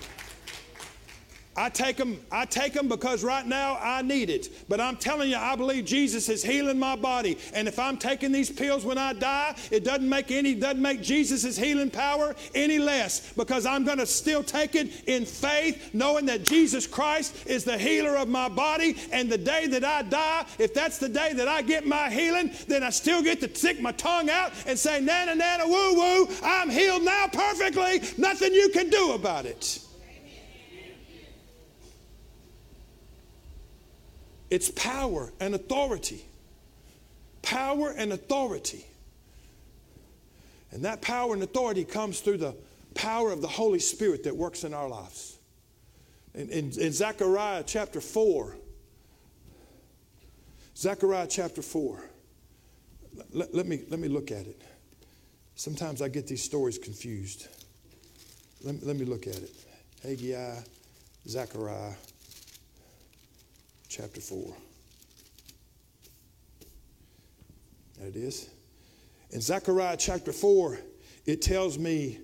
I 1.60 1.68
take 1.68 1.98
them, 1.98 2.22
I 2.32 2.46
take 2.46 2.72
them 2.72 2.88
because 2.88 3.22
right 3.22 3.46
now 3.46 3.78
I 3.82 4.02
need 4.02 4.30
it. 4.30 4.48
But 4.70 4.80
I'm 4.80 4.96
telling 4.96 5.30
you, 5.30 5.36
I 5.36 5.58
believe 5.58 5.84
Jesus 5.84 6.30
is 6.30 6.42
healing 6.42 6.80
my 6.80 6.96
body. 6.96 7.38
And 7.54 7.68
if 7.68 7.78
I'm 7.78 7.98
taking 7.98 8.32
these 8.32 8.50
pills 8.50 8.86
when 8.86 8.98
I 8.98 9.12
die, 9.12 9.56
it 9.70 9.84
doesn't 9.84 10.08
make 10.08 10.32
any, 10.32 10.56
doesn't 10.56 10.82
make 10.82 11.02
Jesus' 11.02 11.58
healing 11.58 11.92
power 11.92 12.34
any 12.56 12.80
less 12.80 13.34
because 13.34 13.66
I'm 13.66 13.84
to 13.86 14.06
still 14.06 14.42
take 14.42 14.76
it 14.76 15.04
in 15.10 15.26
faith, 15.26 15.90
knowing 15.94 16.26
that 16.28 16.44
Jesus 16.44 16.88
Christ 16.88 17.46
is 17.46 17.66
the 17.66 17.78
healer 17.78 18.16
of 18.16 18.30
my 18.30 18.48
body. 18.48 18.96
And 19.12 19.30
the 19.30 19.38
day 19.38 19.68
that 19.68 19.84
I 19.84 20.04
die, 20.04 20.46
if 20.60 20.74
that's 20.74 20.98
the 20.98 21.10
day 21.10 21.34
that 21.34 21.50
I 21.50 21.62
get 21.62 21.86
my 21.86 22.10
healing, 22.10 22.52
then 22.70 22.84
I 22.84 22.90
still 22.90 23.22
get 23.22 23.42
to 23.42 23.54
stick 23.54 23.82
my 23.82 23.92
tongue 23.92 24.30
out 24.30 24.54
and 24.66 24.80
say, 24.80 25.02
Nana, 25.02 25.36
Nana, 25.36 25.68
woo 25.68 25.96
woo, 25.96 26.30
I'm 26.42 26.70
healed 26.70 27.04
now 27.04 27.28
perfectly. 27.28 28.02
Nothing 28.18 28.54
you 28.54 28.70
can 28.70 28.90
do 28.90 29.12
about 29.12 29.46
it. 29.46 29.89
It's 34.50 34.70
power 34.72 35.32
and 35.40 35.54
authority. 35.54 36.26
Power 37.42 37.94
and 37.96 38.12
authority. 38.12 38.86
And 40.72 40.86
that 40.86 41.02
power 41.02 41.34
and 41.34 41.42
authority 41.44 41.84
comes 41.84 42.20
through 42.20 42.38
the 42.38 42.56
power 42.94 43.32
of 43.32 43.42
the 43.42 43.48
Holy 43.48 43.80
Spirit 43.80 44.24
that 44.24 44.36
works 44.36 44.64
in 44.64 44.74
our 44.74 44.88
lives. 44.88 45.38
In, 46.34 46.50
in, 46.50 46.66
in 46.80 46.92
Zechariah 46.92 47.64
chapter 47.66 48.02
4, 48.02 48.56
Zechariah 50.76 51.28
chapter 51.28 51.62
4, 51.62 52.04
let, 53.34 53.54
let, 53.54 53.68
me, 53.68 53.82
let 53.90 54.00
me 54.00 54.08
look 54.08 54.32
at 54.32 54.46
it. 54.46 54.62
Sometimes 55.56 56.02
I 56.02 56.08
get 56.08 56.28
these 56.28 56.44
stories 56.44 56.78
confused. 56.78 57.48
Let, 58.64 58.84
let 58.84 58.96
me 58.96 59.06
look 59.06 59.28
at 59.28 59.36
it. 59.36 59.52
Haggai, 60.04 60.62
Zechariah 61.28 61.94
chapter 63.90 64.22
4. 64.22 64.54
There 67.98 68.08
it 68.08 68.16
is. 68.16 68.50
In 69.32 69.42
Zechariah 69.42 69.98
chapter 69.98 70.32
4, 70.32 70.80
it 71.26 71.42
tells 71.42 71.78
me, 71.78 72.20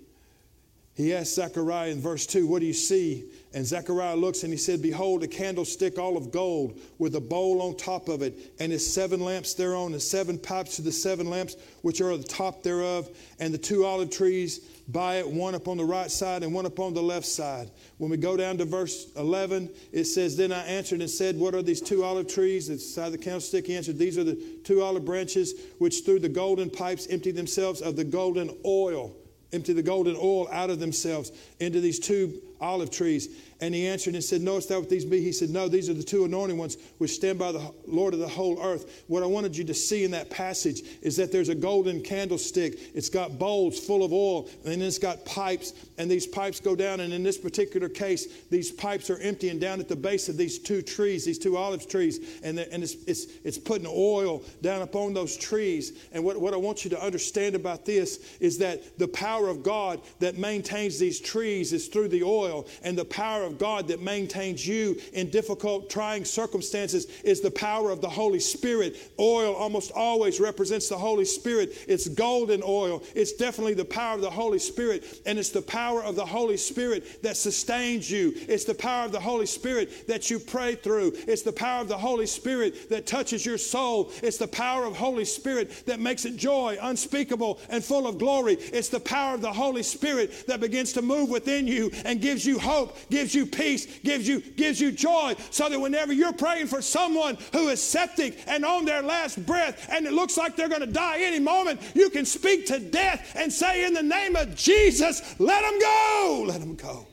he 0.94 1.14
asked 1.14 1.36
Zechariah 1.36 1.90
in 1.90 2.00
verse 2.00 2.26
2, 2.26 2.48
What 2.48 2.62
do 2.62 2.66
you 2.66 2.74
see? 2.74 3.26
And 3.56 3.66
Zechariah 3.66 4.18
looks 4.18 4.44
and 4.44 4.52
he 4.52 4.58
said, 4.58 4.82
Behold, 4.82 5.24
a 5.24 5.30
candlestick 5.30 5.98
all 5.98 6.18
of 6.18 6.30
gold 6.30 6.78
with 7.00 7.16
a 7.16 7.22
bowl 7.22 7.62
on 7.62 7.78
top 7.78 8.10
of 8.10 8.22
it, 8.22 8.54
and 8.60 8.70
his 8.70 8.94
seven 8.94 9.22
lamps 9.22 9.54
thereon, 9.54 9.94
and 9.94 10.02
seven 10.02 10.38
pipes 10.38 10.76
to 10.76 10.82
the 10.82 10.92
seven 10.92 11.30
lamps 11.30 11.56
which 11.82 12.02
are 12.02 12.12
at 12.12 12.22
the 12.22 12.28
top 12.28 12.64
thereof, 12.64 13.10
and 13.40 13.54
the 13.54 13.58
two 13.58 13.86
olive 13.86 14.10
trees 14.10 14.60
by 14.90 15.20
it, 15.20 15.28
one 15.28 15.56
upon 15.56 15.78
the 15.78 15.86
right 15.86 16.12
side 16.12 16.44
and 16.44 16.54
one 16.54 16.66
upon 16.66 16.94
the 16.94 17.02
left 17.02 17.26
side. 17.26 17.72
When 17.98 18.12
we 18.12 18.18
go 18.18 18.36
down 18.36 18.58
to 18.58 18.66
verse 18.66 19.08
11, 19.16 19.70
it 19.94 20.04
says, 20.04 20.36
Then 20.36 20.52
I 20.52 20.62
answered 20.64 21.00
and 21.00 21.10
said, 21.10 21.40
What 21.40 21.56
are 21.56 21.62
these 21.62 21.80
two 21.80 22.04
olive 22.04 22.28
trees? 22.28 22.68
The 22.68 22.78
side 22.78 23.06
of 23.06 23.12
the 23.14 23.18
candlestick, 23.18 23.68
he 23.68 23.76
answered, 23.78 23.98
These 23.98 24.18
are 24.18 24.26
the 24.26 24.36
two 24.66 24.82
olive 24.82 25.06
branches 25.06 25.54
which 25.80 26.04
through 26.04 26.20
the 26.20 26.28
golden 26.28 26.70
pipes 26.70 27.08
empty 27.08 27.32
themselves 27.32 27.82
of 27.82 27.96
the 27.96 28.04
golden 28.04 28.54
oil 28.66 29.16
empty 29.56 29.74
the 29.74 29.82
golden 29.82 30.16
oil 30.18 30.48
out 30.52 30.70
of 30.70 30.80
themselves 30.80 31.32
into 31.60 31.80
these 31.80 31.98
two 31.98 32.42
olive 32.62 32.92
trees. 32.92 33.30
And 33.62 33.74
he 33.74 33.88
answered 33.88 34.16
and 34.16 34.24
said, 34.24 34.42
Knowest 34.42 34.70
thou 34.70 34.80
what 34.80 34.90
these 34.90 35.06
be? 35.06 35.22
He 35.22 35.32
said, 35.32 35.50
No, 35.50 35.70
these 35.70 35.90
are 35.90 35.94
the 35.94 36.04
two 36.04 36.26
anointing 36.26 36.58
ones 36.58 36.78
which 36.98 37.12
stand 37.12 37.40
by 37.40 37.54
the 37.54 37.72
Lord 37.88 38.14
of 38.14 38.20
the 38.20 38.28
whole 38.28 38.62
earth. 38.62 39.04
What 39.08 39.24
I 39.24 39.28
wanted 39.28 39.56
you 39.56 39.64
to 39.66 39.74
see 39.74 40.04
in 40.04 40.12
that 40.12 40.30
passage 40.30 40.82
is 41.02 41.16
that 41.18 41.32
there's 41.32 41.50
a 41.50 41.56
golden 41.56 42.02
candlestick. 42.02 42.78
It's 42.94 43.08
got 43.08 43.40
bowls 43.40 43.80
full 43.80 44.04
of 44.04 44.12
oil, 44.12 44.50
and 44.66 44.84
it's 44.84 45.00
got 45.00 45.26
pipes, 45.26 45.74
and 45.98 46.12
these 46.12 46.28
pipes 46.28 46.60
go 46.60 46.76
down. 46.76 47.00
And 47.00 47.14
in 47.14 47.24
this 47.24 47.38
particular 47.38 47.88
case, 47.88 48.28
these 48.50 48.72
pipes 48.72 49.10
are 49.10 49.18
emptying 49.20 49.58
down 49.58 49.80
at 49.80 49.88
the 49.88 49.96
base 49.96 50.28
of 50.28 50.36
these 50.36 50.60
two 50.60 50.82
trees, 50.82 51.24
these 51.24 51.40
two 51.40 51.56
olive 51.56 51.88
trees, 51.88 52.42
and, 52.44 52.60
and 52.60 52.84
it's, 52.84 52.96
it's, 53.08 53.26
it's 53.46 53.58
putting 53.58 53.88
oil 53.88 54.44
down 54.62 54.82
upon 54.82 55.14
those 55.14 55.38
trees. 55.38 56.08
And 56.12 56.26
what, 56.26 56.40
what 56.42 56.54
I 56.54 56.58
want 56.58 56.84
you 56.84 56.90
to 56.90 57.02
understand 57.02 57.56
about 57.56 57.86
this 57.86 58.38
is 58.42 58.58
that 58.58 59.00
the 59.00 59.08
power 59.08 59.48
of 59.48 59.64
God 59.64 60.02
that 60.20 60.38
maintains 60.38 61.00
these 61.00 61.22
trees 61.22 61.72
is 61.72 61.88
through 61.88 62.10
the 62.10 62.24
oil, 62.24 62.45
and 62.84 62.98
the 62.98 63.06
power 63.06 63.44
of 63.44 63.58
God 63.58 63.88
that 63.88 64.02
maintains 64.02 64.66
you 64.68 65.00
in 65.14 65.30
difficult, 65.30 65.90
trying 65.90 66.26
circumstances 66.26 67.06
is 67.24 67.42
the 67.42 67.52
power 67.52 67.92
of 67.92 68.02
the 68.02 68.10
Holy 68.10 68.40
Spirit. 68.40 68.98
Oil 69.20 69.54
almost 69.54 69.92
always 69.94 70.40
represents 70.40 70.90
the 70.90 70.98
Holy 70.98 71.26
Spirit. 71.26 71.74
It's 71.88 72.08
golden 72.08 72.62
oil. 72.64 73.04
It's 73.16 73.34
definitely 73.34 73.74
the 73.74 73.86
power 73.86 74.16
of 74.16 74.22
the 74.22 74.30
Holy 74.30 74.60
Spirit, 74.60 75.22
and 75.26 75.40
it's 75.40 75.50
the 75.50 75.62
power 75.62 76.04
of 76.04 76.16
the 76.16 76.26
Holy 76.26 76.58
Spirit 76.58 77.22
that 77.24 77.38
sustains 77.38 78.10
you. 78.10 78.34
It's 78.36 78.66
the 78.66 78.76
power 78.76 79.06
of 79.06 79.12
the 79.12 79.20
Holy 79.20 79.46
Spirit 79.46 80.08
that 80.08 80.30
you 80.30 80.40
pray 80.40 80.76
through. 80.76 81.14
It's 81.28 81.44
the 81.44 81.52
power 81.52 81.82
of 81.82 81.88
the 81.88 81.98
Holy 81.98 82.26
Spirit 82.26 82.90
that 82.90 83.06
touches 83.06 83.46
your 83.46 83.58
soul. 83.58 84.12
It's 84.22 84.38
the 84.38 84.48
power 84.48 84.86
of 84.86 84.96
Holy 84.96 85.26
Spirit 85.26 85.86
that 85.86 86.00
makes 86.00 86.26
it 86.26 86.36
joy, 86.36 86.78
unspeakable, 86.82 87.60
and 87.70 87.84
full 87.84 88.08
of 88.08 88.18
glory. 88.18 88.54
It's 88.56 88.90
the 88.90 89.00
power 89.00 89.36
of 89.36 89.42
the 89.42 89.54
Holy 89.54 89.84
Spirit 89.84 90.48
that 90.48 90.60
begins 90.60 90.94
to 90.94 91.02
move 91.02 91.30
within 91.30 91.68
you 91.68 91.92
and 92.04 92.20
gives 92.20 92.35
you 92.44 92.58
hope, 92.58 92.98
gives 93.12 93.36
you 93.36 93.46
peace, 93.46 93.86
gives 94.00 94.28
you, 94.28 94.40
gives 94.40 94.82
you 94.82 94.92
joy, 94.92 95.36
so 95.52 95.70
that 95.70 95.80
whenever 95.80 96.12
you're 96.12 96.34
praying 96.34 96.66
for 96.66 96.82
someone 96.82 97.38
who 97.54 97.70
is 97.70 97.80
septic 97.80 98.40
and 98.48 98.66
on 98.66 98.86
their 98.86 99.04
last 99.04 99.46
breath 99.46 99.88
and 99.92 100.08
it 100.08 100.14
looks 100.14 100.38
like 100.38 100.56
they're 100.56 100.70
going 100.70 100.82
to 100.82 100.88
die 100.88 101.20
any 101.20 101.40
moment, 101.40 101.80
you 101.94 102.10
can 102.10 102.26
speak 102.26 102.66
to 102.66 102.80
death 102.80 103.34
and 103.36 103.54
say, 103.54 103.86
In 103.86 103.94
the 103.94 104.02
name 104.02 104.36
of 104.36 104.56
Jesus, 104.56 105.22
let 105.40 105.62
them 105.62 105.80
go. 105.80 106.46
Let 106.48 106.60
them 106.60 106.76
go. 106.76 107.06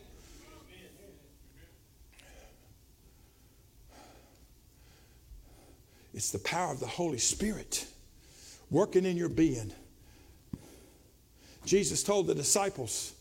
It's 6.15 6.31
the 6.31 6.39
power 6.39 6.73
of 6.73 6.81
the 6.81 6.87
Holy 6.87 7.19
Spirit 7.19 7.87
working 8.71 9.05
in 9.05 9.17
your 9.17 9.29
being. 9.29 9.73
Jesus 11.65 12.03
told 12.03 12.27
the 12.27 12.35
disciples, 12.35 13.13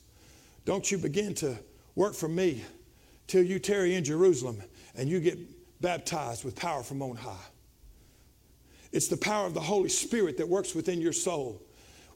Don't 0.65 0.89
you 0.91 0.97
begin 0.97 1.33
to 1.35 1.57
Work 1.95 2.13
for 2.15 2.27
me 2.27 2.63
till 3.27 3.43
you 3.43 3.59
tarry 3.59 3.95
in 3.95 4.03
Jerusalem 4.03 4.61
and 4.95 5.09
you 5.09 5.19
get 5.19 5.37
baptized 5.81 6.43
with 6.43 6.55
power 6.55 6.83
from 6.83 7.01
on 7.01 7.15
high. 7.15 7.35
It's 8.91 9.07
the 9.07 9.17
power 9.17 9.47
of 9.47 9.53
the 9.53 9.61
Holy 9.61 9.89
Spirit 9.89 10.37
that 10.37 10.47
works 10.47 10.75
within 10.75 11.01
your 11.01 11.13
soul 11.13 11.61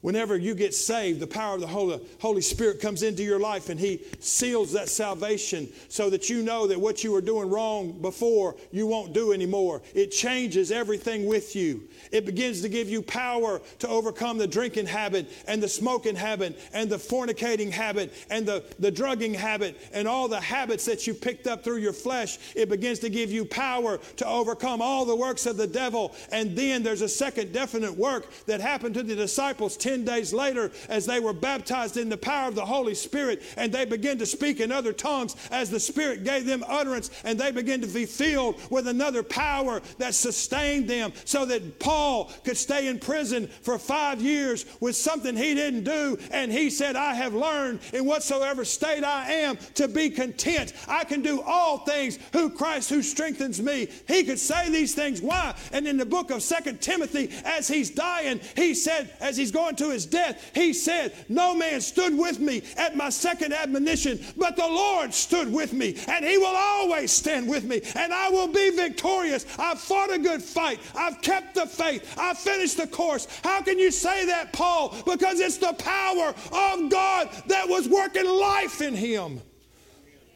Whenever 0.06 0.36
you 0.36 0.54
get 0.54 0.72
saved, 0.72 1.18
the 1.18 1.26
power 1.26 1.56
of 1.56 1.60
the 1.60 1.66
Holy, 1.66 2.00
Holy 2.20 2.40
Spirit 2.40 2.80
comes 2.80 3.02
into 3.02 3.24
your 3.24 3.40
life 3.40 3.70
and 3.70 3.80
He 3.80 4.02
seals 4.20 4.72
that 4.74 4.88
salvation 4.88 5.68
so 5.88 6.08
that 6.10 6.30
you 6.30 6.44
know 6.44 6.68
that 6.68 6.80
what 6.80 7.02
you 7.02 7.10
were 7.10 7.20
doing 7.20 7.50
wrong 7.50 7.90
before 8.00 8.54
you 8.70 8.86
won't 8.86 9.12
do 9.12 9.32
anymore. 9.32 9.82
It 9.96 10.12
changes 10.12 10.70
everything 10.70 11.26
with 11.26 11.56
you. 11.56 11.88
It 12.12 12.24
begins 12.24 12.62
to 12.62 12.68
give 12.68 12.88
you 12.88 13.02
power 13.02 13.60
to 13.80 13.88
overcome 13.88 14.38
the 14.38 14.46
drinking 14.46 14.86
habit 14.86 15.28
and 15.48 15.60
the 15.60 15.68
smoking 15.68 16.14
habit 16.14 16.56
and 16.72 16.88
the 16.88 16.98
fornicating 16.98 17.72
habit 17.72 18.14
and 18.30 18.46
the, 18.46 18.62
the 18.78 18.92
drugging 18.92 19.34
habit 19.34 19.76
and 19.92 20.06
all 20.06 20.28
the 20.28 20.40
habits 20.40 20.84
that 20.84 21.08
you 21.08 21.14
picked 21.14 21.48
up 21.48 21.64
through 21.64 21.78
your 21.78 21.92
flesh. 21.92 22.38
It 22.54 22.68
begins 22.68 23.00
to 23.00 23.08
give 23.08 23.32
you 23.32 23.44
power 23.44 23.98
to 24.18 24.26
overcome 24.28 24.80
all 24.80 25.04
the 25.04 25.16
works 25.16 25.46
of 25.46 25.56
the 25.56 25.66
devil. 25.66 26.14
And 26.30 26.56
then 26.56 26.84
there's 26.84 27.02
a 27.02 27.08
second 27.08 27.52
definite 27.52 27.96
work 27.96 28.30
that 28.44 28.60
happened 28.60 28.94
to 28.94 29.02
the 29.02 29.16
disciples 29.16 29.76
10 29.76 29.95
days 30.04 30.32
later 30.32 30.70
as 30.88 31.06
they 31.06 31.20
were 31.20 31.32
baptized 31.32 31.96
in 31.96 32.08
the 32.08 32.16
power 32.16 32.48
of 32.48 32.54
the 32.54 32.64
Holy 32.64 32.94
Spirit 32.94 33.42
and 33.56 33.72
they 33.72 33.84
began 33.84 34.18
to 34.18 34.26
speak 34.26 34.60
in 34.60 34.72
other 34.72 34.92
tongues 34.92 35.36
as 35.50 35.70
the 35.70 35.80
Spirit 35.80 36.24
gave 36.24 36.46
them 36.46 36.64
utterance 36.66 37.10
and 37.24 37.38
they 37.38 37.50
began 37.50 37.80
to 37.80 37.86
be 37.86 38.06
filled 38.06 38.60
with 38.70 38.88
another 38.88 39.22
power 39.22 39.80
that 39.98 40.14
sustained 40.14 40.88
them 40.88 41.12
so 41.24 41.44
that 41.44 41.78
Paul 41.78 42.30
could 42.44 42.56
stay 42.56 42.88
in 42.88 42.98
prison 42.98 43.48
for 43.62 43.78
five 43.78 44.20
years 44.20 44.66
with 44.80 44.96
something 44.96 45.36
he 45.36 45.54
didn't 45.54 45.84
do. 45.84 46.18
And 46.30 46.52
he 46.52 46.70
said, 46.70 46.96
I 46.96 47.14
have 47.14 47.34
learned 47.34 47.80
in 47.92 48.04
whatsoever 48.04 48.64
state 48.64 49.04
I 49.04 49.30
am 49.32 49.56
to 49.74 49.88
be 49.88 50.10
content. 50.10 50.72
I 50.88 51.04
can 51.04 51.22
do 51.22 51.42
all 51.42 51.78
things 51.78 52.18
who 52.32 52.50
Christ 52.50 52.90
who 52.90 53.02
strengthens 53.02 53.60
me. 53.60 53.88
He 54.08 54.24
could 54.24 54.38
say 54.38 54.70
these 54.70 54.94
things. 54.94 55.20
Why? 55.20 55.54
And 55.72 55.86
in 55.86 55.96
the 55.96 56.06
book 56.06 56.30
of 56.30 56.42
Second 56.42 56.80
Timothy, 56.80 57.30
as 57.44 57.68
he's 57.68 57.90
dying, 57.90 58.40
he 58.54 58.74
said, 58.74 59.14
as 59.20 59.36
he's 59.36 59.52
going 59.52 59.76
to 59.76 59.85
his 59.90 60.06
death, 60.06 60.50
he 60.54 60.72
said, 60.72 61.12
No 61.28 61.54
man 61.54 61.80
stood 61.80 62.16
with 62.16 62.38
me 62.40 62.62
at 62.76 62.96
my 62.96 63.08
second 63.08 63.52
admonition, 63.52 64.20
but 64.36 64.56
the 64.56 64.66
Lord 64.66 65.12
stood 65.12 65.52
with 65.52 65.72
me, 65.72 65.96
and 66.08 66.24
he 66.24 66.38
will 66.38 66.54
always 66.56 67.12
stand 67.12 67.48
with 67.48 67.64
me, 67.64 67.80
and 67.94 68.12
I 68.12 68.28
will 68.30 68.48
be 68.48 68.70
victorious. 68.70 69.46
I've 69.58 69.80
fought 69.80 70.12
a 70.12 70.18
good 70.18 70.42
fight, 70.42 70.80
I've 70.94 71.20
kept 71.22 71.54
the 71.54 71.66
faith, 71.66 72.14
I've 72.18 72.38
finished 72.38 72.76
the 72.76 72.86
course. 72.86 73.26
How 73.42 73.62
can 73.62 73.78
you 73.78 73.90
say 73.90 74.26
that, 74.26 74.52
Paul? 74.52 74.94
Because 75.06 75.40
it's 75.40 75.58
the 75.58 75.74
power 75.74 76.28
of 76.28 76.90
God 76.90 77.30
that 77.46 77.68
was 77.68 77.88
working 77.88 78.26
life 78.26 78.80
in 78.80 78.94
him. 78.94 79.40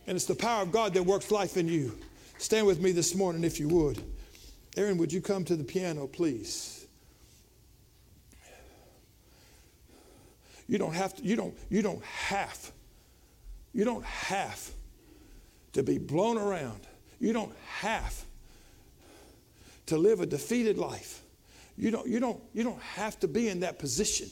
And 0.06 0.16
it's 0.16 0.24
the 0.24 0.34
power 0.34 0.62
of 0.62 0.72
God 0.72 0.94
that 0.94 1.04
works 1.04 1.30
life 1.30 1.56
in 1.56 1.68
you. 1.68 1.96
Stand 2.38 2.66
with 2.66 2.80
me 2.80 2.90
this 2.92 3.14
morning 3.14 3.44
if 3.44 3.60
you 3.60 3.68
would. 3.68 4.02
Aaron, 4.76 4.98
would 4.98 5.12
you 5.12 5.20
come 5.20 5.44
to 5.44 5.56
the 5.56 5.64
piano, 5.64 6.06
please? 6.06 6.79
You 10.70 10.78
don't 10.78 10.94
have 10.94 11.16
to, 11.16 11.24
you 11.24 11.34
don't, 11.34 11.52
you 11.68 11.82
don't 11.82 12.04
have, 12.04 12.70
you 13.74 13.84
don't 13.84 14.04
have 14.04 14.70
to 15.72 15.82
be 15.82 15.98
blown 15.98 16.38
around. 16.38 16.86
You 17.18 17.32
don't 17.32 17.52
have 17.80 18.24
to 19.86 19.98
live 19.98 20.20
a 20.20 20.26
defeated 20.26 20.78
life. 20.78 21.22
You 21.76 21.90
don't, 21.90 22.06
you 22.06 22.20
don't, 22.20 22.40
you 22.54 22.62
don't 22.62 22.80
have 22.82 23.18
to 23.18 23.26
be 23.26 23.48
in 23.48 23.60
that 23.60 23.80
position. 23.80 24.30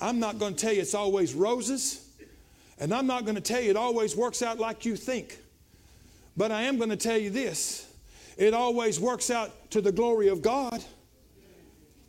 I'm 0.00 0.18
not 0.18 0.38
going 0.38 0.54
to 0.54 0.58
tell 0.58 0.72
you 0.72 0.80
it's 0.80 0.94
always 0.94 1.34
roses, 1.34 2.08
and 2.78 2.94
I'm 2.94 3.06
not 3.06 3.26
going 3.26 3.34
to 3.34 3.42
tell 3.42 3.60
you 3.60 3.68
it 3.68 3.76
always 3.76 4.16
works 4.16 4.40
out 4.40 4.58
like 4.58 4.86
you 4.86 4.96
think. 4.96 5.36
But 6.38 6.52
I 6.52 6.62
am 6.62 6.78
going 6.78 6.88
to 6.88 6.96
tell 6.96 7.18
you 7.18 7.28
this 7.28 7.86
it 8.38 8.54
always 8.54 8.98
works 8.98 9.28
out 9.28 9.70
to 9.72 9.82
the 9.82 9.92
glory 9.92 10.28
of 10.28 10.40
God. 10.40 10.82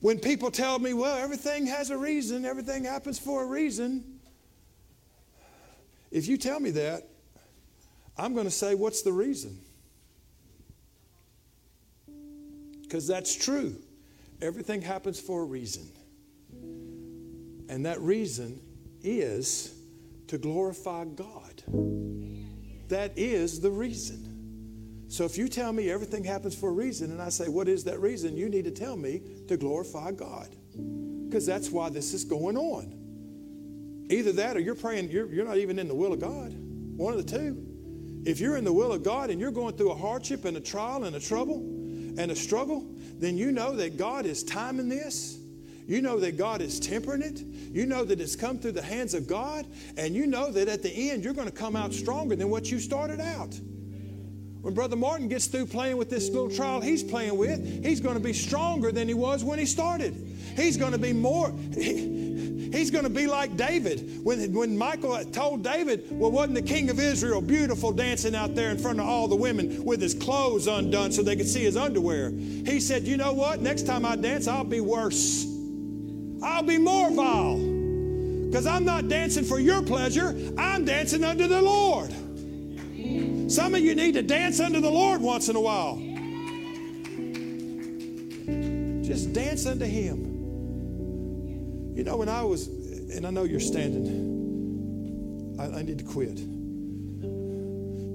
When 0.01 0.17
people 0.19 0.49
tell 0.49 0.79
me, 0.79 0.93
well, 0.93 1.15
everything 1.15 1.67
has 1.67 1.91
a 1.91 1.97
reason, 1.97 2.43
everything 2.43 2.83
happens 2.83 3.19
for 3.19 3.43
a 3.43 3.45
reason, 3.45 4.19
if 6.09 6.27
you 6.27 6.37
tell 6.37 6.59
me 6.59 6.71
that, 6.71 7.07
I'm 8.17 8.33
going 8.33 8.45
to 8.45 8.51
say, 8.51 8.75
what's 8.75 9.03
the 9.03 9.13
reason? 9.13 9.59
Because 12.81 13.07
that's 13.07 13.33
true. 13.33 13.75
Everything 14.41 14.81
happens 14.81 15.19
for 15.19 15.43
a 15.43 15.45
reason. 15.45 15.89
And 17.69 17.85
that 17.85 18.01
reason 18.01 18.59
is 19.01 19.73
to 20.27 20.37
glorify 20.37 21.05
God. 21.05 21.63
That 22.89 23.13
is 23.17 23.61
the 23.61 23.71
reason. 23.71 24.30
So 25.11 25.25
if 25.25 25.37
you 25.37 25.49
tell 25.49 25.73
me 25.73 25.91
everything 25.91 26.23
happens 26.23 26.55
for 26.55 26.69
a 26.69 26.71
reason, 26.71 27.11
and 27.11 27.21
I 27.21 27.27
say, 27.27 27.49
What 27.49 27.67
is 27.67 27.83
that 27.83 27.99
reason? 27.99 28.37
You 28.37 28.47
need 28.47 28.63
to 28.63 28.71
tell 28.71 28.95
me 28.95 29.21
to 29.49 29.57
glorify 29.57 30.13
God. 30.13 30.55
Because 31.27 31.45
that's 31.45 31.69
why 31.69 31.89
this 31.89 32.13
is 32.13 32.23
going 32.23 32.55
on. 32.55 34.07
Either 34.09 34.31
that 34.31 34.55
or 34.55 34.61
you're 34.61 34.73
praying, 34.73 35.11
you're, 35.11 35.27
you're 35.27 35.43
not 35.43 35.57
even 35.57 35.79
in 35.79 35.89
the 35.89 35.93
will 35.93 36.13
of 36.13 36.21
God. 36.21 36.53
One 36.95 37.13
of 37.13 37.25
the 37.25 37.37
two. 37.37 37.61
If 38.25 38.39
you're 38.39 38.55
in 38.55 38.63
the 38.63 38.71
will 38.71 38.93
of 38.93 39.03
God 39.03 39.29
and 39.29 39.41
you're 39.41 39.51
going 39.51 39.75
through 39.75 39.91
a 39.91 39.95
hardship 39.95 40.45
and 40.45 40.55
a 40.55 40.61
trial 40.61 41.03
and 41.03 41.13
a 41.13 41.19
trouble 41.19 41.57
and 41.57 42.31
a 42.31 42.35
struggle, 42.35 42.87
then 43.17 43.37
you 43.37 43.51
know 43.51 43.75
that 43.75 43.97
God 43.97 44.25
is 44.25 44.43
timing 44.43 44.87
this. 44.87 45.39
You 45.87 46.01
know 46.01 46.21
that 46.21 46.37
God 46.37 46.61
is 46.61 46.79
tempering 46.79 47.21
it. 47.21 47.41
You 47.41 47.85
know 47.85 48.05
that 48.05 48.21
it's 48.21 48.37
come 48.37 48.59
through 48.59 48.73
the 48.73 48.81
hands 48.81 49.13
of 49.13 49.27
God. 49.27 49.65
And 49.97 50.15
you 50.15 50.25
know 50.25 50.51
that 50.51 50.69
at 50.69 50.81
the 50.81 51.11
end, 51.11 51.21
you're 51.21 51.33
going 51.33 51.49
to 51.49 51.53
come 51.53 51.75
out 51.75 51.93
stronger 51.93 52.37
than 52.37 52.49
what 52.49 52.71
you 52.71 52.79
started 52.79 53.19
out. 53.19 53.59
When 54.61 54.75
Brother 54.75 54.95
Martin 54.95 55.27
gets 55.27 55.47
through 55.47 55.65
playing 55.65 55.97
with 55.97 56.09
this 56.09 56.29
little 56.29 56.49
trial 56.49 56.81
he's 56.81 57.03
playing 57.03 57.35
with, 57.35 57.83
he's 57.83 57.99
going 57.99 58.13
to 58.13 58.21
be 58.21 58.33
stronger 58.33 58.91
than 58.91 59.07
he 59.07 59.15
was 59.15 59.43
when 59.43 59.57
he 59.57 59.65
started. 59.65 60.13
He's 60.55 60.77
going 60.77 60.91
to 60.91 60.99
be 60.99 61.13
more, 61.13 61.51
he, 61.73 62.69
he's 62.71 62.91
going 62.91 63.03
to 63.03 63.09
be 63.09 63.25
like 63.25 63.57
David. 63.57 64.23
When, 64.23 64.53
when 64.53 64.77
Michal 64.77 65.25
told 65.25 65.63
David, 65.63 66.05
well, 66.11 66.29
wasn't 66.29 66.55
the 66.55 66.61
king 66.61 66.91
of 66.91 66.99
Israel 66.99 67.41
beautiful 67.41 67.91
dancing 67.91 68.35
out 68.35 68.53
there 68.53 68.69
in 68.69 68.77
front 68.77 68.99
of 68.99 69.07
all 69.07 69.27
the 69.27 69.35
women 69.35 69.83
with 69.83 69.99
his 69.99 70.13
clothes 70.13 70.67
undone 70.67 71.11
so 71.11 71.23
they 71.23 71.35
could 71.35 71.47
see 71.47 71.63
his 71.63 71.75
underwear? 71.75 72.29
He 72.29 72.79
said, 72.79 73.07
you 73.07 73.17
know 73.17 73.33
what? 73.33 73.61
Next 73.61 73.87
time 73.87 74.05
I 74.05 74.15
dance, 74.15 74.47
I'll 74.47 74.63
be 74.63 74.81
worse. 74.81 75.47
I'll 76.43 76.63
be 76.63 76.77
more 76.77 77.09
vile. 77.09 77.57
Because 77.57 78.67
I'm 78.67 78.85
not 78.85 79.07
dancing 79.07 79.43
for 79.43 79.59
your 79.59 79.81
pleasure, 79.81 80.35
I'm 80.57 80.85
dancing 80.85 81.23
under 81.23 81.47
the 81.47 81.61
Lord. 81.61 82.13
Some 83.51 83.75
of 83.75 83.81
you 83.81 83.95
need 83.95 84.13
to 84.13 84.21
dance 84.21 84.61
unto 84.61 84.79
the 84.79 84.89
Lord 84.89 85.19
once 85.19 85.49
in 85.49 85.57
a 85.57 85.59
while. 85.59 85.97
Just 89.03 89.33
dance 89.33 89.65
unto 89.65 89.83
Him. 89.83 90.23
You 91.93 92.05
know, 92.05 92.15
when 92.15 92.29
I 92.29 92.43
was, 92.43 92.67
and 92.67 93.27
I 93.27 93.29
know 93.29 93.43
you're 93.43 93.59
standing, 93.59 95.57
I, 95.59 95.79
I 95.79 95.81
need 95.81 95.97
to 95.97 96.05
quit. 96.05 96.35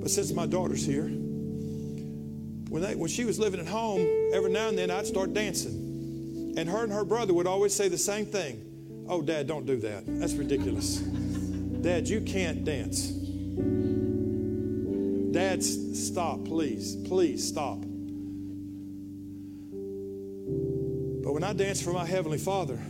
But 0.01 0.11
since 0.11 0.33
my 0.33 0.47
daughter's 0.47 0.87
here, 0.87 1.05
when, 1.05 2.81
they, 2.81 2.95
when 2.95 3.11
she 3.11 3.27
was 3.27 3.39
living 3.39 3.61
at 3.61 3.67
home, 3.67 4.01
every 4.33 4.51
now 4.51 4.69
and 4.69 4.79
then 4.79 4.91
I'd 4.91 5.07
start 5.07 5.35
dancing. 5.35 6.55
And 6.57 6.67
her 6.67 6.83
and 6.83 6.91
her 6.91 7.05
brother 7.05 7.35
would 7.35 7.47
always 7.47 7.75
say 7.75 7.89
the 7.89 7.99
same 7.99 8.25
thing 8.25 8.63
Oh, 9.07 9.21
Dad, 9.21 9.47
don't 9.47 9.67
do 9.67 9.77
that. 9.81 10.05
That's 10.07 10.33
ridiculous. 10.33 10.97
Dad, 10.97 12.09
you 12.09 12.23
can't 12.23 12.65
dance. 12.65 13.13
Dads, 15.37 16.09
stop, 16.09 16.47
please. 16.47 16.97
Please 17.07 17.47
stop. 17.47 17.79
But 21.23 21.35
when 21.35 21.45
I 21.45 21.53
dance 21.53 21.83
for 21.83 21.93
my 21.93 22.07
Heavenly 22.07 22.39
Father, 22.39 22.81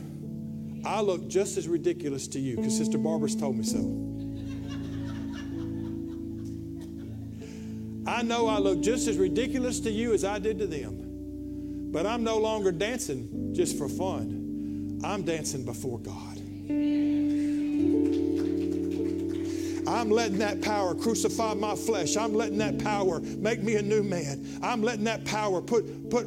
I 0.85 1.01
look 1.01 1.27
just 1.27 1.57
as 1.57 1.67
ridiculous 1.67 2.29
to 2.29 2.39
you 2.39 2.55
because 2.55 2.77
Sister 2.77 2.99
Barbara's 2.99 3.35
told 3.35 3.57
me 3.57 3.65
so. 3.65 3.81
I 8.09 8.23
know 8.23 8.47
I 8.47 8.59
look 8.59 8.81
just 8.81 9.09
as 9.09 9.19
ridiculous 9.19 9.81
to 9.81 9.91
you 9.91 10.15
as 10.15 10.25
I 10.25 10.39
did 10.39 10.61
to 10.61 10.69
them. 10.69 11.91
But 11.91 12.07
I'm 12.07 12.23
no 12.23 12.39
longer 12.39 12.71
dancing 12.71 13.55
just 13.57 13.77
for 13.77 13.89
fun, 13.89 15.01
I'm 15.03 15.25
dancing 15.25 15.65
before 15.65 15.99
God. 15.99 16.41
I'm 19.87 20.11
letting 20.11 20.39
that 20.39 20.63
power 20.63 20.95
crucify 20.95 21.55
my 21.55 21.75
flesh. 21.75 22.17
I'm 22.17 22.35
letting 22.35 22.59
that 22.59 22.79
power 22.79 23.21
make 23.21 23.63
me 23.63 23.77
a 23.77 23.83
new 23.83 24.03
man. 24.03 24.45
I'm 24.63 24.83
letting 24.83 25.05
that 25.05 25.25
power 25.25 25.61
put, 25.61 26.11
put, 26.11 26.27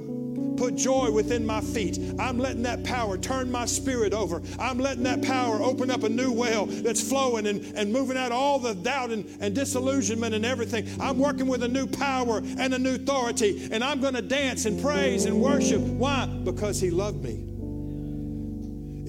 put 0.57 0.75
joy 0.75 1.11
within 1.11 1.45
my 1.45 1.61
feet. 1.61 1.99
I'm 2.19 2.37
letting 2.37 2.63
that 2.63 2.83
power 2.83 3.17
turn 3.17 3.51
my 3.51 3.65
spirit 3.65 4.13
over. 4.13 4.41
I'm 4.59 4.77
letting 4.77 5.03
that 5.03 5.21
power 5.21 5.61
open 5.61 5.91
up 5.91 6.03
a 6.03 6.09
new 6.09 6.31
well 6.31 6.65
that's 6.65 7.01
flowing 7.07 7.47
and, 7.47 7.61
and 7.75 7.91
moving 7.91 8.17
out 8.17 8.31
all 8.31 8.59
the 8.59 8.75
doubt 8.75 9.11
and, 9.11 9.25
and 9.41 9.55
disillusionment 9.55 10.35
and 10.35 10.45
everything. 10.45 10.87
I'm 10.99 11.17
working 11.17 11.47
with 11.47 11.63
a 11.63 11.67
new 11.67 11.87
power 11.87 12.39
and 12.57 12.73
a 12.73 12.79
new 12.79 12.95
authority, 12.95 13.69
and 13.71 13.83
I'm 13.83 14.01
going 14.01 14.15
to 14.15 14.21
dance 14.21 14.65
and 14.65 14.81
praise 14.81 15.25
and 15.25 15.41
worship. 15.41 15.81
Why? 15.81 16.25
Because 16.25 16.79
He 16.79 16.91
loved 16.91 17.23
me. 17.23 17.45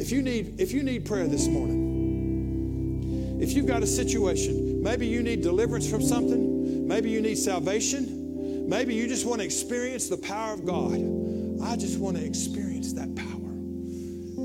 If 0.00 0.10
you 0.10 0.22
need, 0.22 0.60
if 0.60 0.72
you 0.72 0.82
need 0.82 1.04
prayer 1.04 1.26
this 1.26 1.46
morning, 1.46 1.89
if 3.40 3.54
you've 3.54 3.66
got 3.66 3.82
a 3.82 3.86
situation, 3.86 4.82
maybe 4.82 5.06
you 5.06 5.22
need 5.22 5.40
deliverance 5.40 5.88
from 5.88 6.02
something, 6.02 6.86
maybe 6.86 7.08
you 7.08 7.22
need 7.22 7.38
salvation, 7.38 8.68
maybe 8.68 8.94
you 8.94 9.08
just 9.08 9.24
want 9.24 9.40
to 9.40 9.44
experience 9.44 10.08
the 10.08 10.18
power 10.18 10.52
of 10.52 10.66
God. 10.66 10.94
I 11.62 11.76
just 11.76 11.98
want 11.98 12.18
to 12.18 12.24
experience 12.24 12.92
that 12.92 13.14
power. 13.14 13.26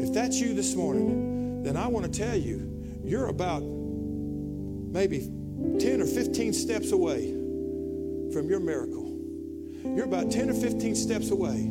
If 0.02 0.14
that's 0.14 0.40
you 0.40 0.54
this 0.54 0.76
morning, 0.76 1.64
then 1.64 1.76
I 1.76 1.88
want 1.88 2.06
to 2.06 2.20
tell 2.20 2.38
you, 2.38 2.72
you're 3.04 3.28
about 3.28 3.64
maybe 3.64 5.30
10 5.80 6.02
or 6.02 6.06
15 6.06 6.54
steps 6.54 6.92
away 6.92 7.32
from 8.32 8.48
your 8.50 8.62
miracle. 8.62 9.20
You're 9.84 10.06
about 10.06 10.32
10 10.32 10.50
or 10.50 10.54
15 10.54 10.96
steps 10.96 11.32
away 11.32 11.64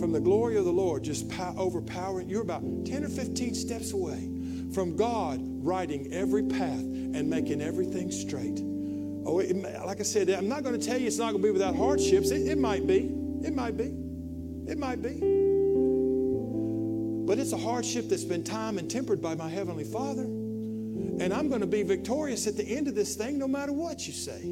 from 0.00 0.10
the 0.12 0.20
glory 0.20 0.56
of 0.56 0.64
the 0.64 0.72
Lord 0.72 1.04
just 1.04 1.32
overpowering. 1.56 2.28
You're 2.28 2.42
about 2.42 2.62
10 2.84 3.04
or 3.04 3.08
15 3.08 3.54
steps 3.54 3.92
away 3.92 4.28
from 4.72 4.96
God 4.96 5.53
writing 5.64 6.12
every 6.12 6.42
path 6.42 6.80
and 6.80 7.28
making 7.28 7.60
everything 7.60 8.10
straight. 8.10 8.60
Oh, 9.26 9.38
it, 9.38 9.56
like 9.86 10.00
I 10.00 10.02
said, 10.02 10.28
I'm 10.28 10.48
not 10.48 10.62
going 10.62 10.78
to 10.78 10.86
tell 10.86 10.98
you 10.98 11.06
it's 11.06 11.18
not 11.18 11.32
going 11.32 11.42
to 11.42 11.48
be 11.48 11.52
without 11.52 11.74
hardships. 11.74 12.30
It, 12.30 12.46
it 12.46 12.58
might 12.58 12.86
be. 12.86 13.10
It 13.42 13.54
might 13.54 13.76
be. 13.76 13.94
It 14.70 14.78
might 14.78 15.02
be. 15.02 15.20
But 17.26 17.38
it's 17.38 17.52
a 17.52 17.58
hardship 17.58 18.10
that's 18.10 18.24
been 18.24 18.44
timed 18.44 18.78
and 18.78 18.90
tempered 18.90 19.22
by 19.22 19.34
my 19.34 19.48
Heavenly 19.48 19.84
Father. 19.84 20.24
And 20.24 21.32
I'm 21.32 21.48
going 21.48 21.62
to 21.62 21.66
be 21.66 21.82
victorious 21.82 22.46
at 22.46 22.56
the 22.56 22.64
end 22.64 22.86
of 22.86 22.94
this 22.94 23.14
thing 23.14 23.38
no 23.38 23.48
matter 23.48 23.72
what 23.72 24.06
you 24.06 24.12
say. 24.12 24.42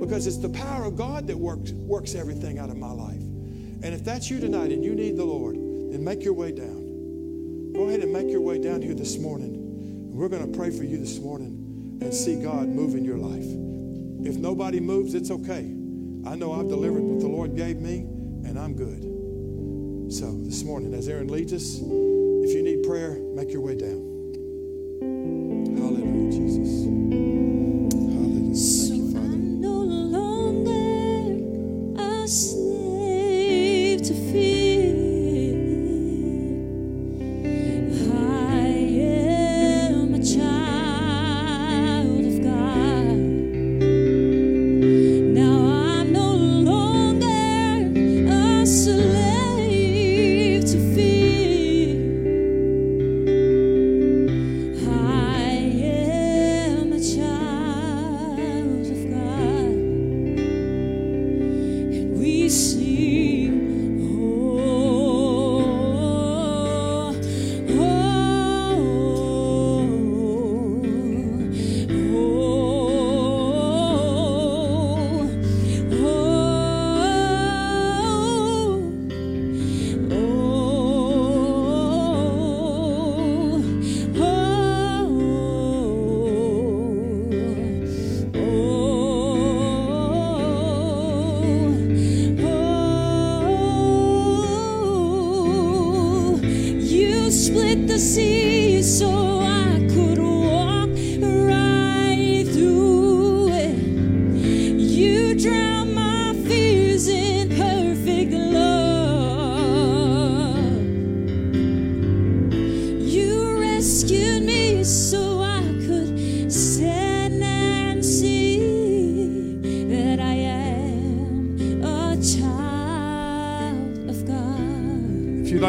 Because 0.00 0.26
it's 0.26 0.38
the 0.38 0.48
power 0.48 0.84
of 0.84 0.96
God 0.96 1.26
that 1.26 1.36
works, 1.36 1.72
works 1.72 2.14
everything 2.14 2.58
out 2.58 2.70
of 2.70 2.78
my 2.78 2.90
life. 2.90 3.20
And 3.20 3.86
if 3.86 4.02
that's 4.02 4.30
you 4.30 4.40
tonight 4.40 4.72
and 4.72 4.82
you 4.82 4.94
need 4.94 5.16
the 5.16 5.24
Lord, 5.24 5.56
then 5.56 6.02
make 6.02 6.24
your 6.24 6.32
way 6.32 6.52
down. 6.52 7.72
Go 7.74 7.88
ahead 7.88 8.00
and 8.00 8.12
make 8.12 8.30
your 8.30 8.40
way 8.40 8.58
down 8.58 8.80
here 8.80 8.94
this 8.94 9.18
morning. 9.18 9.53
We're 10.14 10.28
going 10.28 10.48
to 10.48 10.56
pray 10.56 10.70
for 10.70 10.84
you 10.84 10.96
this 10.96 11.18
morning 11.18 11.98
and 12.00 12.14
see 12.14 12.40
God 12.40 12.68
move 12.68 12.94
in 12.94 13.04
your 13.04 13.18
life. 13.18 13.42
If 14.24 14.36
nobody 14.36 14.78
moves, 14.78 15.12
it's 15.12 15.32
okay. 15.32 15.74
I 16.24 16.36
know 16.36 16.52
I've 16.52 16.68
delivered 16.68 17.02
what 17.02 17.18
the 17.18 17.26
Lord 17.26 17.56
gave 17.56 17.78
me, 17.78 18.02
and 18.46 18.56
I'm 18.56 18.74
good. 18.74 20.12
So 20.12 20.40
this 20.44 20.62
morning, 20.62 20.94
as 20.94 21.08
Aaron 21.08 21.26
leads 21.26 21.52
us, 21.52 21.80
if 21.80 22.54
you 22.54 22.62
need 22.62 22.84
prayer, 22.84 23.18
make 23.34 23.50
your 23.50 23.62
way 23.62 23.74
down. 23.74 24.13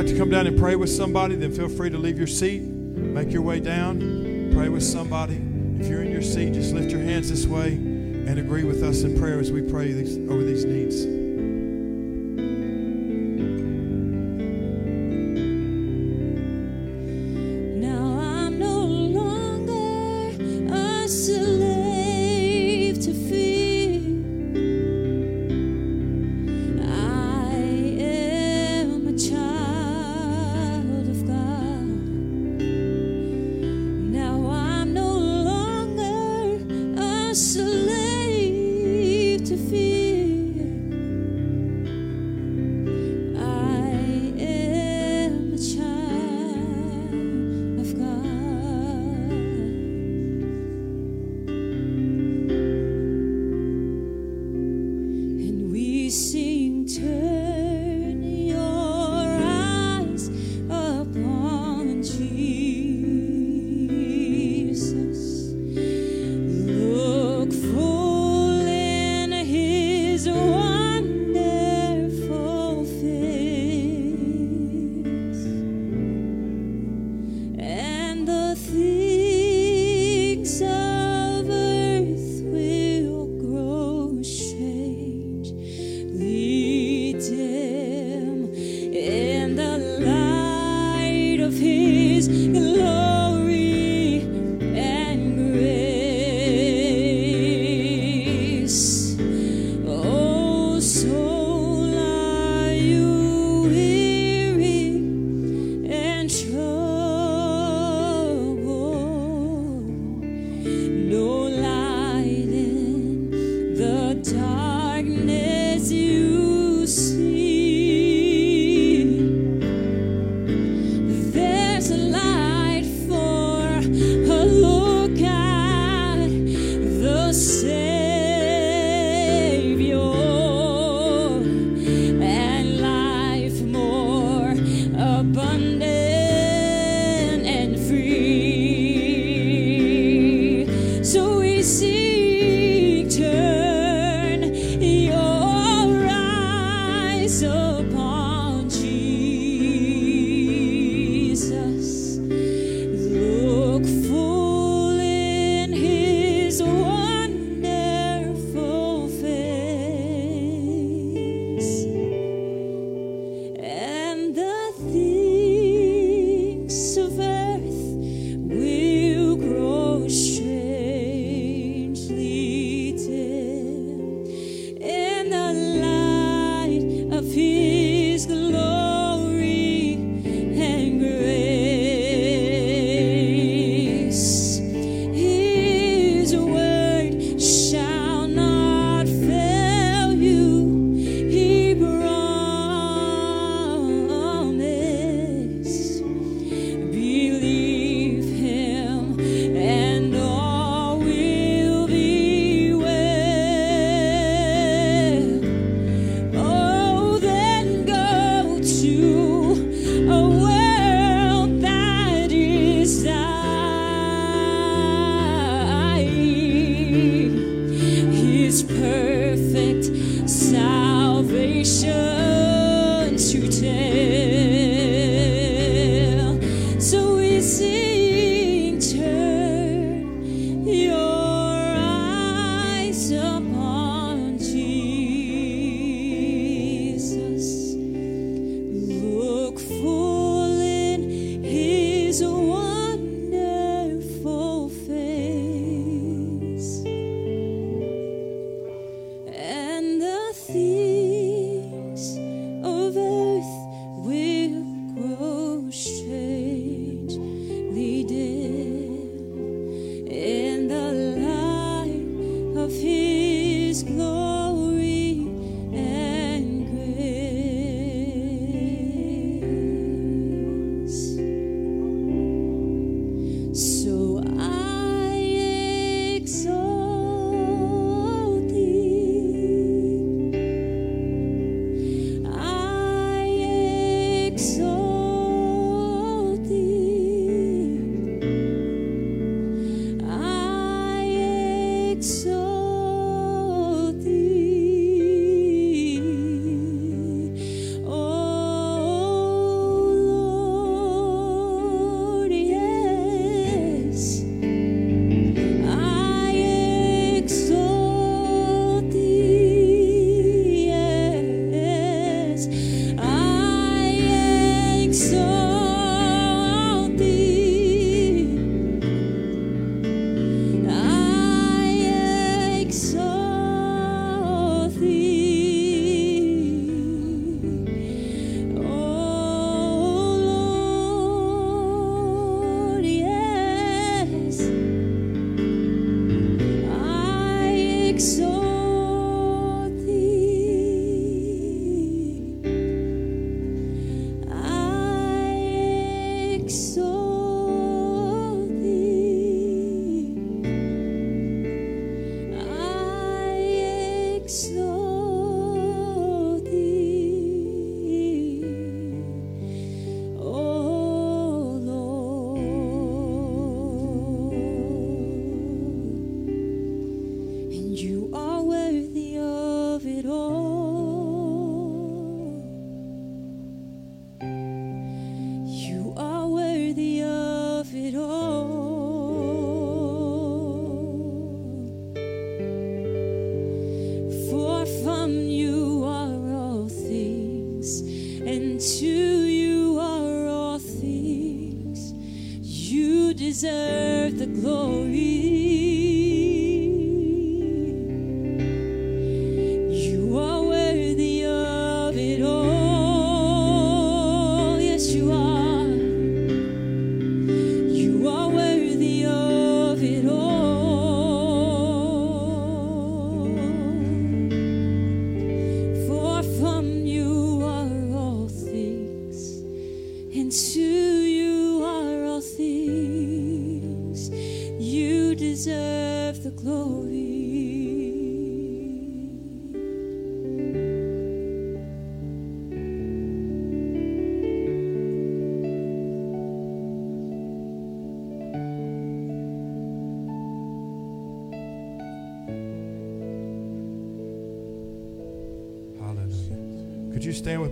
Down 0.04 0.48
and 0.48 0.60
pray 0.60 0.76
with 0.76 0.90
somebody, 0.90 1.36
then 1.36 1.54
feel 1.54 1.70
free 1.70 1.90
to 1.90 1.98
leave 1.98 2.18
your 2.18 2.28
seat. 2.28 2.62
Make 2.62 3.32
your 3.32 3.42
way 3.42 3.62
down, 3.62 4.52
pray 4.54 4.68
with 4.68 4.84
somebody. 4.84 5.36
If 5.80 5.88
you're 5.88 6.02
in 6.02 6.12
your 6.12 6.22
seat, 6.22 6.54
just 6.54 6.74
lift 6.74 6.92
your 6.92 7.02
hands 7.02 7.30
this 7.30 7.46
way 7.46 7.74
and 7.74 8.38
agree 8.38 8.66
with 8.66 8.84
us 8.84 9.04
in 9.04 9.18
prayer 9.18 9.40
as 9.40 9.52
we 9.54 9.62
pray 9.62 9.94
these, 9.94 10.18
over 10.30 10.44
these 10.44 10.66
needs. 10.66 11.25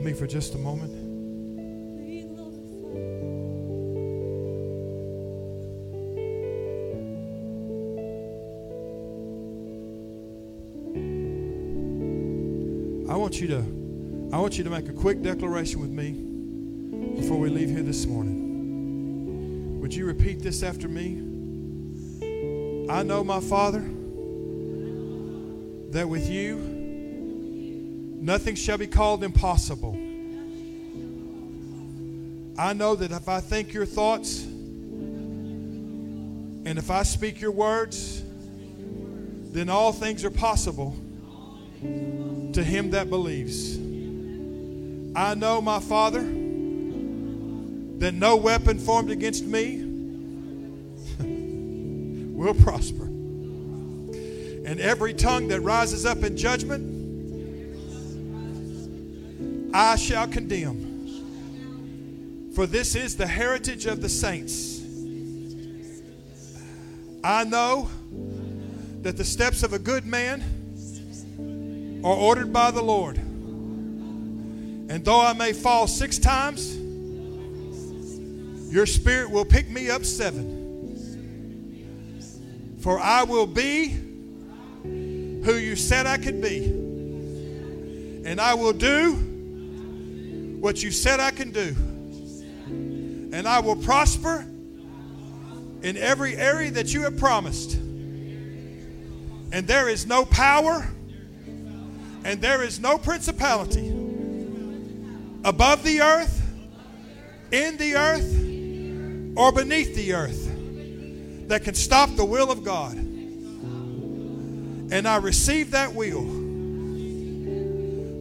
Me 0.03 0.11
for 0.13 0.27
just 0.27 0.53
a 0.53 0.57
moment? 0.57 0.91
I 13.09 13.15
want 13.15 13.39
you 13.39 13.47
to 13.47 13.63
I 14.33 14.39
want 14.39 14.57
you 14.57 14.63
to 14.63 14.69
make 14.69 14.89
a 14.89 14.93
quick 14.93 15.21
declaration 15.21 15.79
with 15.79 15.91
me 15.91 16.11
before 17.15 17.37
we 17.37 17.49
leave 17.49 17.69
here 17.69 17.83
this 17.83 18.05
morning. 18.05 19.79
Would 19.79 19.93
you 19.93 20.05
repeat 20.05 20.41
this 20.41 20.63
after 20.63 20.87
me? 20.89 21.19
I 22.89 23.03
know 23.03 23.23
my 23.23 23.39
Father 23.39 23.83
that 25.91 26.09
with 26.09 26.27
you 26.29 26.72
nothing 28.23 28.55
shall 28.55 28.77
be 28.77 28.87
called 28.87 29.21
impossible. 29.23 29.93
I 32.57 32.71
know 32.71 32.95
that 32.95 33.11
if 33.11 33.27
I 33.27 33.41
think 33.41 33.73
your 33.73 33.85
thoughts 33.85 34.43
and 36.65 36.77
if 36.77 36.89
I 36.89 37.03
speak 37.03 37.41
your 37.41 37.51
words, 37.51 38.23
then 39.51 39.67
all 39.67 39.91
things 39.91 40.23
are 40.23 40.31
possible 40.31 40.95
to 41.81 42.63
him 42.63 42.91
that 42.91 43.09
believes. 43.09 43.75
I 45.15 45.35
know, 45.35 45.59
my 45.61 45.81
Father, 45.81 46.21
that 46.21 48.13
no 48.13 48.37
weapon 48.37 48.79
formed 48.79 49.11
against 49.11 49.43
me 49.43 49.83
will 52.33 52.53
prosper. 52.53 53.03
And 53.03 54.79
every 54.79 55.13
tongue 55.13 55.49
that 55.49 55.59
rises 55.59 56.05
up 56.05 56.23
in 56.23 56.37
judgment, 56.37 56.92
I 59.73 59.95
shall 59.95 60.27
condemn. 60.27 60.91
For 62.53 62.67
this 62.67 62.93
is 62.93 63.17
the 63.17 63.25
heritage 63.25 63.87
of 63.87 64.01
the 64.01 64.09
saints. 64.09 64.81
I 67.23 67.43
know 67.45 67.89
that 69.01 69.17
the 69.17 69.23
steps 69.23 69.63
of 69.63 69.73
a 69.73 69.79
good 69.79 70.05
man 70.05 70.43
are 72.05 72.13
ordered 72.13 72.53
by 72.53 72.69
the 72.69 72.83
Lord. 72.83 73.17
And 73.17 75.03
though 75.03 75.21
I 75.21 75.33
may 75.33 75.53
fall 75.53 75.87
six 75.87 76.19
times, 76.19 76.77
your 78.71 78.85
spirit 78.85 79.31
will 79.31 79.45
pick 79.45 79.67
me 79.69 79.89
up 79.89 80.05
seven. 80.05 80.61
For 82.81 82.99
I 82.99 83.23
will 83.23 83.47
be 83.47 83.89
who 84.83 85.55
you 85.55 85.75
said 85.75 86.05
I 86.05 86.17
could 86.17 86.39
be. 86.41 86.65
And 88.25 88.39
I 88.39 88.53
will 88.53 88.73
do 88.73 89.32
what 90.63 90.81
you 90.81 90.91
said 90.91 91.19
I 91.19 91.31
can 91.31 91.51
do. 91.51 91.75
And 93.35 93.45
I 93.45 93.59
will 93.59 93.75
prosper 93.75 94.47
in 95.81 95.97
every 95.97 96.37
area 96.37 96.71
that 96.71 96.93
you 96.93 97.01
have 97.01 97.17
promised. 97.17 97.73
And 97.73 99.67
there 99.67 99.89
is 99.89 100.07
no 100.07 100.23
power 100.23 100.87
and 102.23 102.41
there 102.41 102.63
is 102.63 102.79
no 102.79 102.97
principality 102.97 103.89
above 105.43 105.83
the 105.83 105.99
earth, 105.99 106.41
in 107.51 107.75
the 107.75 107.95
earth, 107.95 109.37
or 109.37 109.51
beneath 109.51 109.93
the 109.95 110.13
earth 110.13 110.49
that 111.49 111.65
can 111.65 111.73
stop 111.73 112.15
the 112.15 112.23
will 112.23 112.49
of 112.49 112.63
God. 112.63 112.95
And 112.95 115.09
I 115.09 115.17
receive 115.17 115.71
that 115.71 115.93
will 115.93 116.23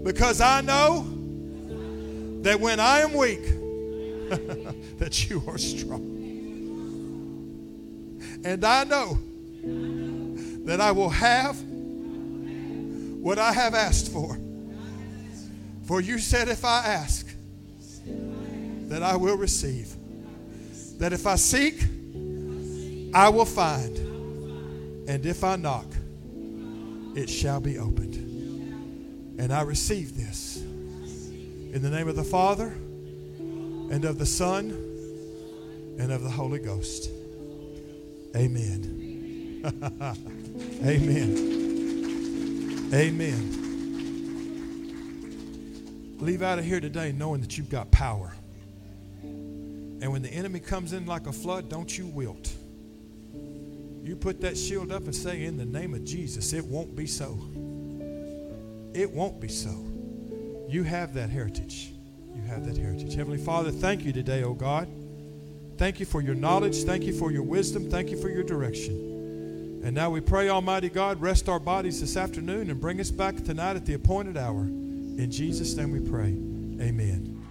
because 0.03 0.41
I 0.41 0.61
know 0.63 1.12
that 2.43 2.61
when 2.61 2.81
I 2.81 3.01
am 3.01 3.15
weak, 3.15 3.43
that 4.99 5.29
you 5.29 5.43
are 5.47 5.59
strong. 5.59 6.13
And 8.45 8.65
I 8.65 8.85
know 8.85 9.19
that 10.65 10.81
I 10.81 10.91
will 10.93 11.11
have 11.11 11.61
what 13.23 13.39
I 13.39 13.53
have 13.53 13.75
asked 13.75 14.13
for. 14.13 14.39
For 15.85 16.01
you 16.01 16.19
said, 16.19 16.49
if 16.49 16.65
I 16.65 16.85
ask, 16.87 17.29
that 18.89 19.03
I 19.03 19.17
will 19.17 19.37
receive. 19.37 19.95
That 20.99 21.13
if 21.13 21.27
I 21.27 21.37
seek, 21.37 21.83
I 23.15 23.29
will 23.29 23.45
find. 23.45 23.97
And 25.09 25.25
if 25.27 25.45
I 25.45 25.57
knock, 25.57 25.87
it 27.15 27.29
shall 27.29 27.61
be 27.61 27.79
opened. 27.79 28.17
And 29.39 29.53
I 29.53 29.63
receive 29.63 30.17
this. 30.17 30.52
In 31.73 31.81
the 31.81 31.89
name 31.89 32.07
of 32.07 32.17
the 32.17 32.23
Father, 32.23 32.67
and 32.67 34.05
of 34.05 34.19
the 34.19 34.27
Son, 34.27 34.73
and 35.99 36.13
of 36.13 36.23
the 36.23 36.29
Holy 36.29 36.59
Ghost. 36.59 37.09
Amen. 38.37 39.63
Amen. 40.85 42.91
Amen. 42.93 43.59
Leave 46.19 46.43
out 46.43 46.59
of 46.59 46.67
here 46.67 46.79
today 46.79 47.11
knowing 47.11 47.41
that 47.41 47.57
you've 47.57 47.71
got 47.71 47.91
power. 47.91 48.35
And 49.23 50.13
when 50.13 50.21
the 50.21 50.29
enemy 50.29 50.61
comes 50.61 50.93
in 50.93 51.07
like 51.07 51.27
a 51.27 51.33
flood, 51.33 51.71
don't 51.71 51.97
you 51.97 52.07
wilt. 52.07 52.53
You 54.03 54.15
put 54.15 54.43
that 54.43 54.59
shield 54.59 54.93
up 54.93 55.05
and 55.05 55.17
say, 55.17 55.47
In 55.47 55.57
the 55.57 55.65
name 55.65 55.95
of 55.95 56.05
Jesus, 56.05 56.53
it 56.53 56.67
won't 56.67 56.95
be 56.95 57.07
so. 57.07 57.39
It 58.93 59.11
won't 59.11 59.41
be 59.41 59.49
so. 59.49 59.92
You 60.73 60.85
have 60.85 61.13
that 61.13 61.29
heritage. 61.29 61.93
You 62.35 62.41
have 62.45 62.65
that 62.65 62.79
heritage. 62.79 63.15
Heavenly 63.15 63.37
Father, 63.37 63.71
thank 63.71 64.07
you 64.07 64.13
today, 64.13 64.43
oh 64.43 64.55
God. 64.55 64.89
Thank 65.77 66.01
you 66.01 66.07
for 66.07 66.23
your 66.23 66.35
knowledge. 66.35 66.85
Thank 66.85 67.05
you 67.05 67.13
for 67.13 67.31
your 67.31 67.43
wisdom. 67.43 67.91
Thank 67.91 68.09
you 68.09 68.17
for 68.17 68.31
your 68.31 68.43
direction. 68.43 69.83
And 69.85 69.95
now 69.95 70.09
we 70.09 70.23
pray, 70.23 70.49
Almighty 70.49 70.89
God, 70.89 71.21
rest 71.21 71.47
our 71.51 71.61
bodies 71.61 72.01
this 72.01 72.17
afternoon 72.17 72.71
and 72.71 72.81
bring 72.81 73.01
us 73.01 73.11
back 73.11 73.37
tonight 73.37 73.77
at 73.77 73.85
the 73.85 73.93
appointed 73.93 74.39
hour. 74.39 74.63
In 74.63 75.31
Jesus' 75.31 75.75
name 75.77 75.91
we 75.91 76.01
pray. 76.01 76.29
Amen. 76.81 77.42